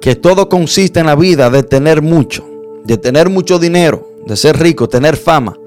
que 0.00 0.16
todo 0.16 0.48
consiste 0.48 1.00
en 1.00 1.06
la 1.06 1.14
vida 1.14 1.50
de 1.50 1.62
tener 1.62 2.00
mucho, 2.00 2.42
de 2.84 2.96
tener 2.96 3.28
mucho 3.28 3.58
dinero, 3.58 4.08
de 4.26 4.34
ser 4.34 4.58
rico, 4.58 4.88
tener 4.88 5.18
fama. 5.18 5.58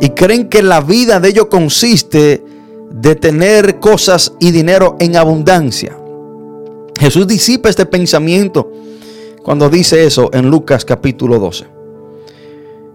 Y 0.00 0.10
creen 0.10 0.48
que 0.48 0.62
la 0.62 0.80
vida 0.80 1.18
de 1.18 1.30
ellos 1.30 1.46
consiste 1.46 2.44
de 2.90 3.14
tener 3.14 3.78
cosas 3.78 4.34
y 4.40 4.50
dinero 4.50 4.96
en 4.98 5.16
abundancia. 5.16 5.96
Jesús 6.98 7.26
disipa 7.26 7.70
este 7.70 7.86
pensamiento 7.86 8.70
cuando 9.42 9.70
dice 9.70 10.04
eso 10.04 10.28
en 10.32 10.50
Lucas 10.50 10.84
capítulo 10.84 11.38
12. 11.38 11.66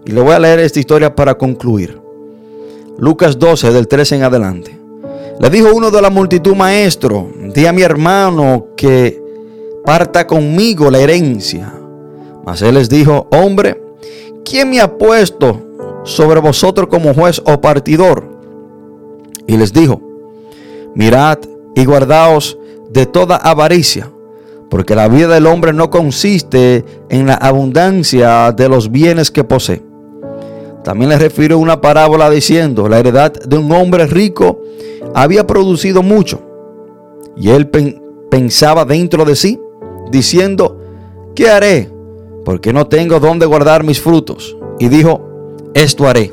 Y 0.04 0.12
le 0.12 0.20
voy 0.20 0.32
a 0.32 0.38
leer 0.38 0.60
esta 0.60 0.78
historia 0.78 1.14
para 1.14 1.36
concluir. 1.36 2.00
Lucas 2.98 3.38
12 3.38 3.72
del 3.72 3.88
13 3.88 4.16
en 4.16 4.22
adelante. 4.22 4.78
Le 5.40 5.50
dijo 5.50 5.74
uno 5.74 5.90
de 5.90 6.00
la 6.00 6.08
multitud, 6.08 6.54
maestro, 6.54 7.30
di 7.54 7.66
a 7.66 7.72
mi 7.72 7.82
hermano 7.82 8.68
que 8.76 9.20
parta 9.84 10.26
conmigo 10.26 10.90
la 10.90 11.00
herencia. 11.00 11.74
Mas 12.44 12.62
él 12.62 12.74
les 12.74 12.88
dijo, 12.88 13.26
hombre, 13.30 13.82
¿quién 14.44 14.70
me 14.70 14.80
ha 14.80 14.96
puesto 14.96 15.60
sobre 16.04 16.40
vosotros 16.40 16.88
como 16.88 17.12
juez 17.12 17.42
o 17.44 17.60
partidor? 17.60 18.35
Y 19.46 19.56
les 19.56 19.72
dijo, 19.72 20.00
mirad 20.94 21.38
y 21.74 21.84
guardaos 21.84 22.58
de 22.90 23.06
toda 23.06 23.36
avaricia, 23.36 24.10
porque 24.70 24.94
la 24.94 25.08
vida 25.08 25.28
del 25.28 25.46
hombre 25.46 25.72
no 25.72 25.90
consiste 25.90 26.84
en 27.08 27.26
la 27.26 27.34
abundancia 27.34 28.52
de 28.52 28.68
los 28.68 28.90
bienes 28.90 29.30
que 29.30 29.44
posee. 29.44 29.82
También 30.82 31.10
les 31.10 31.20
refirió 31.20 31.58
una 31.58 31.80
parábola 31.80 32.30
diciendo, 32.30 32.88
la 32.88 32.98
heredad 32.98 33.32
de 33.32 33.58
un 33.58 33.72
hombre 33.72 34.06
rico 34.06 34.60
había 35.14 35.46
producido 35.46 36.02
mucho. 36.02 36.40
Y 37.36 37.50
él 37.50 37.68
pensaba 38.30 38.84
dentro 38.84 39.24
de 39.24 39.34
sí, 39.34 39.60
diciendo, 40.10 40.80
¿qué 41.34 41.50
haré? 41.50 41.90
Porque 42.44 42.72
no 42.72 42.86
tengo 42.86 43.18
dónde 43.18 43.46
guardar 43.46 43.82
mis 43.82 44.00
frutos. 44.00 44.56
Y 44.78 44.88
dijo, 44.88 45.20
esto 45.74 46.06
haré. 46.06 46.32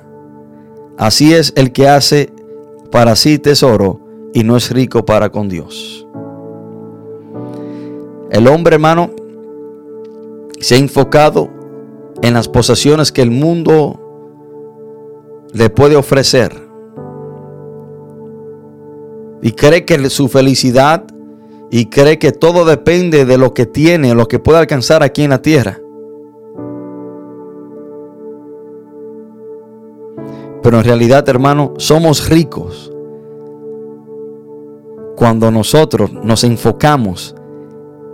Así 1.01 1.33
es 1.33 1.51
el 1.55 1.71
que 1.71 1.87
hace 1.87 2.31
para 2.91 3.15
sí 3.15 3.39
tesoro 3.39 3.99
y 4.35 4.43
no 4.43 4.55
es 4.55 4.69
rico 4.69 5.03
para 5.03 5.31
con 5.31 5.49
Dios. 5.49 6.05
El 8.29 8.47
hombre, 8.47 8.75
hermano, 8.75 9.09
se 10.59 10.75
ha 10.75 10.77
enfocado 10.77 11.49
en 12.21 12.35
las 12.35 12.47
posesiones 12.47 13.11
que 13.11 13.23
el 13.23 13.31
mundo 13.31 13.99
le 15.51 15.71
puede 15.71 15.95
ofrecer. 15.95 16.55
Y 19.41 19.53
cree 19.53 19.85
que 19.85 20.07
su 20.11 20.29
felicidad 20.29 21.03
y 21.71 21.87
cree 21.87 22.19
que 22.19 22.31
todo 22.31 22.63
depende 22.63 23.25
de 23.25 23.39
lo 23.39 23.55
que 23.55 23.65
tiene, 23.65 24.13
lo 24.13 24.27
que 24.27 24.37
puede 24.37 24.59
alcanzar 24.59 25.01
aquí 25.01 25.23
en 25.23 25.31
la 25.31 25.41
tierra. 25.41 25.79
Pero 30.63 30.77
en 30.77 30.83
realidad, 30.83 31.27
hermano, 31.27 31.73
somos 31.77 32.29
ricos 32.29 32.91
cuando 35.15 35.51
nosotros 35.51 36.11
nos 36.11 36.43
enfocamos 36.43 37.35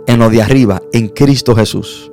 en 0.06 0.18
lo 0.18 0.30
de 0.30 0.42
arriba, 0.42 0.82
en 0.92 1.08
Cristo 1.08 1.54
Jesús. 1.54 2.10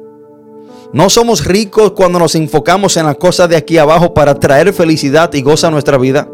No 0.93 1.09
somos 1.09 1.45
ricos 1.45 1.91
cuando 1.91 2.19
nos 2.19 2.35
enfocamos 2.35 2.95
en 2.97 3.05
las 3.05 3.17
cosas 3.17 3.49
de 3.49 3.55
aquí 3.55 3.77
abajo 3.77 4.13
para 4.13 4.39
traer 4.39 4.71
felicidad 4.73 5.33
y 5.33 5.41
goza 5.41 5.67
a 5.67 5.71
nuestra 5.71 5.97
vida. 5.97 6.29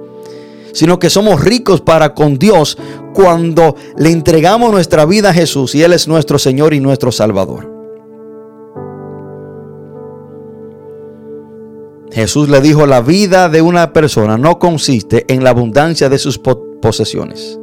sino 0.73 0.99
que 0.99 1.09
somos 1.09 1.43
ricos 1.43 1.81
para 1.81 2.13
con 2.13 2.37
Dios 2.37 2.77
cuando 3.13 3.75
le 3.97 4.09
entregamos 4.09 4.71
nuestra 4.71 5.05
vida 5.05 5.31
a 5.31 5.33
Jesús 5.33 5.75
y 5.75 5.83
Él 5.83 5.91
es 5.91 6.07
nuestro 6.07 6.39
Señor 6.39 6.73
y 6.73 6.79
nuestro 6.79 7.11
Salvador. 7.11 7.70
Jesús 12.12 12.49
le 12.49 12.59
dijo, 12.59 12.86
la 12.86 13.01
vida 13.01 13.47
de 13.47 13.62
una 13.62 13.93
persona 13.93 14.38
no 14.38 14.59
consiste 14.59 15.26
en 15.34 15.43
la 15.43 15.51
abundancia 15.51 16.09
de 16.09 16.18
sus 16.18 16.38
posesiones. 16.38 17.57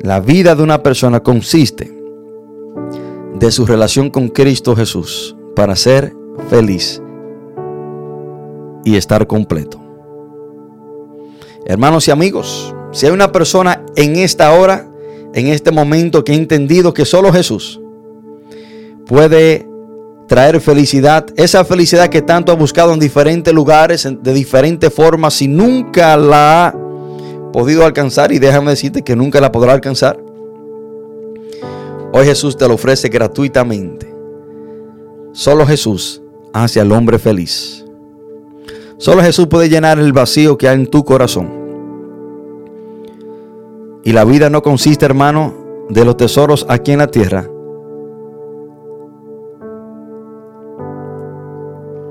La 0.00 0.20
vida 0.20 0.54
de 0.54 0.62
una 0.62 0.82
persona 0.82 1.20
consiste 1.20 1.92
de 3.34 3.50
su 3.50 3.66
relación 3.66 4.10
con 4.10 4.28
Cristo 4.28 4.76
Jesús 4.76 5.34
para 5.56 5.74
ser 5.74 6.14
feliz 6.48 7.02
y 8.84 8.96
estar 8.96 9.26
completo. 9.26 9.80
Hermanos 11.64 12.06
y 12.06 12.10
amigos, 12.10 12.74
si 12.92 13.06
hay 13.06 13.12
una 13.12 13.32
persona 13.32 13.82
en 13.96 14.16
esta 14.16 14.52
hora, 14.52 14.88
en 15.32 15.48
este 15.48 15.72
momento 15.72 16.22
que 16.22 16.32
ha 16.32 16.36
entendido 16.36 16.94
que 16.94 17.04
solo 17.04 17.32
Jesús 17.32 17.80
puede 19.06 19.66
traer 20.26 20.60
felicidad, 20.60 21.26
esa 21.36 21.64
felicidad 21.64 22.08
que 22.08 22.22
tanto 22.22 22.52
ha 22.52 22.54
buscado 22.54 22.92
en 22.92 23.00
diferentes 23.00 23.52
lugares, 23.52 24.08
de 24.22 24.32
diferentes 24.32 24.92
formas, 24.92 25.40
y 25.42 25.48
nunca 25.48 26.16
la 26.16 26.66
ha 26.66 26.74
podido 27.52 27.84
alcanzar, 27.84 28.32
y 28.32 28.38
déjame 28.38 28.70
decirte 28.70 29.02
que 29.02 29.16
nunca 29.16 29.40
la 29.40 29.52
podrá 29.52 29.72
alcanzar. 29.72 30.18
Hoy 32.12 32.26
Jesús 32.26 32.56
te 32.56 32.68
lo 32.68 32.74
ofrece 32.74 33.08
gratuitamente. 33.08 34.14
Solo 35.32 35.66
Jesús 35.66 36.22
hace 36.52 36.80
al 36.80 36.92
hombre 36.92 37.18
feliz. 37.18 37.84
Solo 38.98 39.22
Jesús 39.22 39.48
puede 39.48 39.68
llenar 39.68 39.98
el 39.98 40.12
vacío 40.12 40.56
que 40.56 40.68
hay 40.68 40.76
en 40.76 40.86
tu 40.86 41.04
corazón. 41.04 41.50
Y 44.04 44.12
la 44.12 44.24
vida 44.24 44.48
no 44.50 44.62
consiste, 44.62 45.04
hermano, 45.04 45.54
de 45.88 46.04
los 46.04 46.16
tesoros 46.16 46.66
aquí 46.68 46.92
en 46.92 46.98
la 46.98 47.08
tierra, 47.08 47.48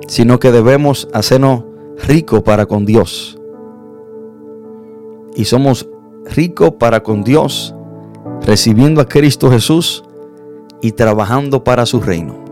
sino 0.08 0.40
que 0.40 0.52
debemos 0.52 1.08
hacernos 1.14 1.64
ricos 2.08 2.42
para 2.42 2.66
con 2.66 2.86
Dios. 2.86 3.38
Y 5.36 5.46
somos 5.46 5.88
ricos 6.26 6.72
para 6.80 7.02
con 7.02 7.24
Dios, 7.24 7.74
recibiendo 8.46 9.02
a 9.02 9.08
Cristo 9.08 9.50
Jesús 9.50 10.04
y 10.82 10.92
trabajando 10.92 11.64
para 11.64 11.86
su 11.86 12.02
reino. 12.02 12.44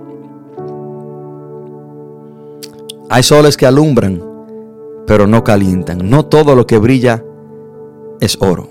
Hay 3.09 3.23
soles 3.23 3.57
que 3.57 3.65
alumbran, 3.65 4.23
pero 5.05 5.27
no 5.27 5.43
calientan. 5.43 6.09
No 6.09 6.25
todo 6.25 6.55
lo 6.55 6.65
que 6.65 6.77
brilla 6.77 7.23
es 8.21 8.37
oro. 8.39 8.69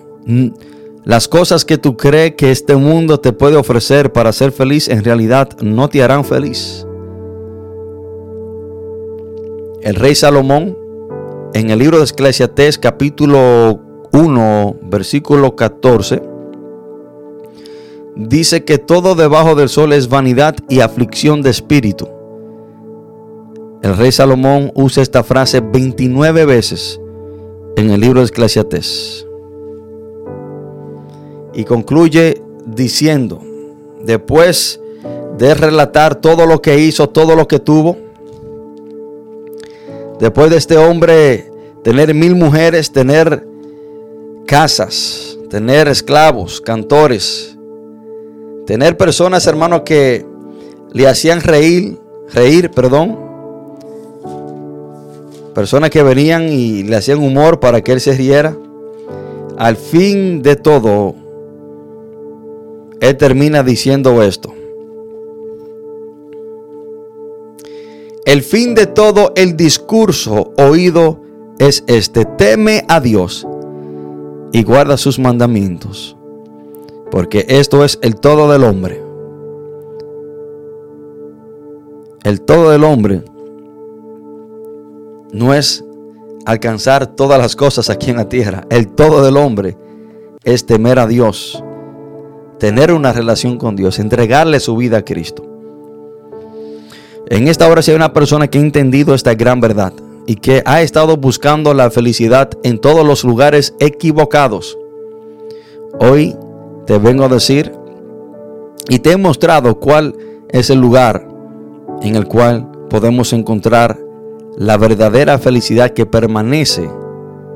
Las 1.05 1.29
cosas 1.29 1.65
que 1.65 1.77
tú 1.77 1.97
crees 1.97 2.37
que 2.37 2.51
este 2.51 2.77
mundo 2.77 3.21
te 3.21 3.33
puede 3.33 3.57
ofrecer 3.57 4.13
para 4.13 4.33
ser 4.33 4.53
feliz, 4.53 4.89
en 4.89 5.05
realidad 5.05 5.51
no 5.61 5.89
te 5.89 6.03
harán 6.03 6.25
feliz. 6.25 6.87
El 9.83 9.95
rey 9.95 10.15
Salomón, 10.15 10.77
en 11.55 11.71
el 11.71 11.79
libro 11.79 11.99
de 11.99 12.05
Eclesiastés, 12.05 12.77
capítulo 12.77 13.81
1, 14.13 14.77
versículo 14.83 15.57
14, 15.57 16.23
dice 18.15 18.63
que 18.67 18.77
todo 18.77 19.15
debajo 19.15 19.55
del 19.55 19.71
sol 19.71 19.95
es 19.95 20.11
vanidad 20.11 20.55
y 20.69 20.81
aflicción 20.81 21.41
de 21.41 21.49
espíritu. 21.49 22.07
El 23.83 23.97
rey 23.97 24.13
Salomón 24.13 24.71
usa 24.75 25.03
esta 25.03 25.25
frase 25.25 25.61
29 25.61 26.45
veces 26.45 27.01
en 27.77 27.91
el 27.91 28.03
libro 28.03 28.21
de 28.21 28.27
Eclesiastés. 28.27 29.27
Y 31.55 31.65
concluye 31.65 32.43
diciendo, 32.67 33.41
después 34.05 34.79
de 35.39 35.55
relatar 35.55 36.17
todo 36.17 36.45
lo 36.45 36.61
que 36.61 36.79
hizo, 36.81 37.09
todo 37.09 37.35
lo 37.35 37.49
que 37.49 37.61
tuvo, 37.61 38.10
Después 40.21 40.51
de 40.51 40.59
este 40.59 40.77
hombre 40.77 41.51
tener 41.83 42.13
mil 42.15 42.37
mujeres, 42.37 42.93
tener 42.93 43.47
casas, 44.47 45.39
tener 45.49 45.89
esclavos, 45.89 46.61
cantores, 46.61 47.57
tener 48.67 48.99
personas, 48.99 49.47
hermanos, 49.47 49.83
que 49.85 50.27
le 50.93 51.09
hacían 51.09 51.41
reír, 51.41 51.99
reír, 52.35 52.71
perdón. 52.71 53.19
Personas 55.55 55.91
que 55.91 56.03
venían 56.03 56.49
y 56.53 56.83
le 56.83 56.97
hacían 56.97 57.19
humor 57.19 57.59
para 57.59 57.81
que 57.81 57.93
él 57.93 58.01
se 58.01 58.13
riera. 58.13 58.57
Al 59.57 59.77
fin 59.77 60.43
de 60.43 60.57
todo, 60.57 61.15
él 63.01 63.17
termina 63.17 63.63
diciendo 63.63 64.23
esto. 64.23 64.53
El 68.31 68.43
fin 68.43 68.77
de 68.77 68.87
todo 68.87 69.33
el 69.35 69.57
discurso 69.57 70.53
oído 70.57 71.21
es 71.59 71.83
este, 71.89 72.25
teme 72.25 72.85
a 72.87 73.01
Dios 73.01 73.45
y 74.53 74.63
guarda 74.63 74.97
sus 74.97 75.19
mandamientos, 75.19 76.17
porque 77.11 77.45
esto 77.49 77.85
es 77.85 77.99
el 78.03 78.15
todo 78.15 78.49
del 78.53 78.63
hombre. 78.63 79.03
El 82.23 82.41
todo 82.43 82.71
del 82.71 82.85
hombre 82.85 83.25
no 85.33 85.53
es 85.53 85.85
alcanzar 86.47 87.09
todas 87.09 87.41
las 87.41 87.57
cosas 87.57 87.91
aquí 87.91 88.13
en 88.13 88.19
la 88.19 88.29
tierra. 88.29 88.65
El 88.71 88.95
todo 88.95 89.25
del 89.25 89.37
hombre 89.39 89.77
es 90.45 90.67
temer 90.67 91.01
a 91.01 91.09
Dios, 91.09 91.65
tener 92.61 92.93
una 92.93 93.13
relación 93.13 93.59
con 93.59 93.75
Dios, 93.75 93.99
entregarle 93.99 94.61
su 94.61 94.77
vida 94.77 94.99
a 94.99 95.05
Cristo. 95.05 95.50
En 97.31 97.47
esta 97.47 97.69
hora 97.69 97.81
si 97.81 97.93
hay 97.93 97.97
una 97.97 98.13
persona 98.13 98.49
que 98.49 98.59
ha 98.59 98.61
entendido 98.61 99.15
esta 99.15 99.35
gran 99.35 99.61
verdad 99.61 99.93
y 100.27 100.35
que 100.35 100.65
ha 100.67 100.83
estado 100.83 101.17
buscando 101.17 101.75
la 101.75 101.89
felicidad 101.93 102.51
en 102.65 102.81
todos 102.81 103.07
los 103.07 103.23
lugares 103.23 103.73
equivocados. 103.79 104.77
Hoy 106.01 106.37
te 106.87 106.99
vengo 106.99 107.25
a 107.25 107.29
decir 107.29 107.73
y 108.89 108.99
te 108.99 109.13
he 109.13 109.17
mostrado 109.17 109.79
cuál 109.79 110.17
es 110.49 110.71
el 110.71 110.81
lugar 110.81 111.29
en 112.03 112.17
el 112.17 112.27
cual 112.27 112.69
podemos 112.91 113.33
encontrar 113.33 113.97
la 114.57 114.77
verdadera 114.77 115.39
felicidad 115.39 115.93
que 115.93 116.07
permanece 116.07 116.91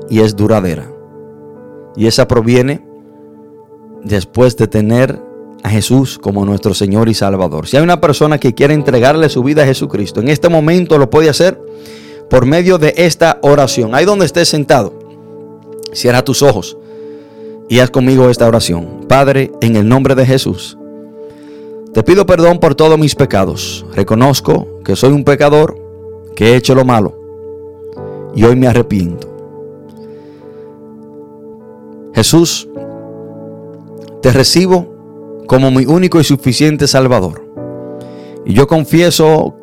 y 0.09 0.21
es 0.21 0.37
duradera. 0.37 0.89
Y 1.97 2.07
esa 2.07 2.29
proviene 2.29 2.85
después 4.05 4.55
de 4.55 4.67
tener 4.67 5.21
a 5.65 5.69
Jesús 5.69 6.19
como 6.19 6.45
nuestro 6.45 6.75
Señor 6.75 7.09
y 7.09 7.15
Salvador. 7.15 7.65
Si 7.67 7.75
hay 7.75 7.81
una 7.81 7.99
persona 7.99 8.37
que 8.37 8.53
quiere 8.53 8.75
entregarle 8.75 9.29
su 9.29 9.41
vida 9.41 9.63
a 9.63 9.65
Jesucristo, 9.65 10.19
en 10.19 10.27
este 10.27 10.47
momento 10.47 10.99
lo 10.99 11.09
puede 11.09 11.27
hacer 11.27 11.59
por 12.29 12.45
medio 12.45 12.77
de 12.77 12.93
esta 12.97 13.39
oración. 13.41 13.95
Ahí 13.95 14.05
donde 14.05 14.27
estés 14.27 14.47
sentado, 14.47 14.93
cierra 15.91 16.23
tus 16.23 16.43
ojos 16.43 16.77
y 17.67 17.79
haz 17.79 17.89
conmigo 17.89 18.29
esta 18.29 18.47
oración. 18.47 19.07
Padre, 19.09 19.51
en 19.59 19.75
el 19.75 19.89
nombre 19.89 20.13
de 20.13 20.27
Jesús, 20.27 20.77
te 21.95 22.03
pido 22.03 22.27
perdón 22.27 22.59
por 22.59 22.75
todos 22.75 22.99
mis 22.99 23.15
pecados. 23.15 23.87
Reconozco 23.95 24.67
que 24.85 24.95
soy 24.95 25.13
un 25.13 25.23
pecador, 25.23 25.75
que 26.35 26.49
he 26.49 26.55
hecho 26.57 26.75
lo 26.75 26.85
malo 26.85 27.17
y 28.35 28.43
hoy 28.43 28.55
me 28.55 28.67
arrepiento. 28.67 29.27
Jesús, 32.13 32.69
te 34.21 34.31
recibo 34.31 34.94
como 35.47 35.71
mi 35.71 35.85
único 35.85 36.19
y 36.19 36.23
suficiente 36.23 36.87
Salvador. 36.87 37.45
Y 38.45 38.53
yo 38.53 38.67
confieso 38.67 39.55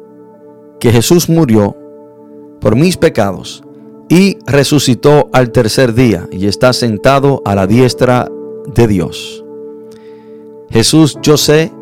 que 0.80 0.90
Jesús 0.90 1.28
murió 1.28 1.76
por 2.60 2.76
mis 2.76 2.96
pecados 2.96 3.62
y 4.08 4.38
resucitó 4.46 5.30
al 5.32 5.52
tercer 5.52 5.94
día 5.94 6.28
y 6.30 6.46
está 6.46 6.72
sentado 6.72 7.42
a 7.44 7.54
la 7.54 7.66
diestra 7.66 8.28
de 8.74 8.86
Dios. 8.86 9.44
Jesús, 10.70 11.18
yo 11.22 11.36
sé 11.36 11.72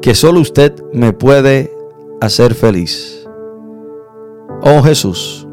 que 0.00 0.14
solo 0.14 0.40
usted 0.40 0.74
me 0.92 1.12
puede 1.12 1.72
hacer 2.20 2.54
feliz. 2.54 3.26
Oh 4.62 4.82
Jesús, 4.82 5.46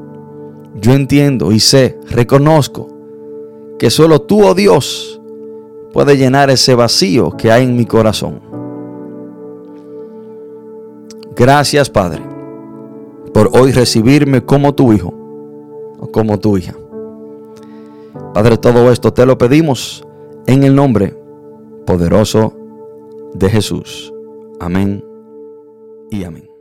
yo 0.75 0.93
entiendo 0.93 1.51
y 1.51 1.59
sé, 1.59 1.99
reconozco 2.09 2.89
que 3.79 3.89
solo 3.89 4.21
tú, 4.21 4.45
oh 4.45 4.53
Dios, 4.53 5.19
puede 5.93 6.17
llenar 6.17 6.49
ese 6.49 6.75
vacío 6.75 7.31
que 7.37 7.51
hay 7.51 7.63
en 7.63 7.77
mi 7.77 7.85
corazón. 7.85 8.41
Gracias, 11.35 11.89
Padre, 11.89 12.21
por 13.33 13.49
hoy 13.53 13.71
recibirme 13.71 14.43
como 14.43 14.73
tu 14.73 14.91
hijo 14.91 15.13
o 15.99 16.11
como 16.11 16.39
tu 16.39 16.57
hija. 16.57 16.75
Padre, 18.33 18.57
todo 18.57 18.91
esto 18.91 19.13
te 19.13 19.25
lo 19.25 19.37
pedimos 19.37 20.05
en 20.47 20.63
el 20.63 20.75
nombre 20.75 21.15
poderoso 21.85 22.53
de 23.33 23.49
Jesús. 23.49 24.11
Amén 24.59 25.03
y 26.09 26.23
amén. 26.23 26.52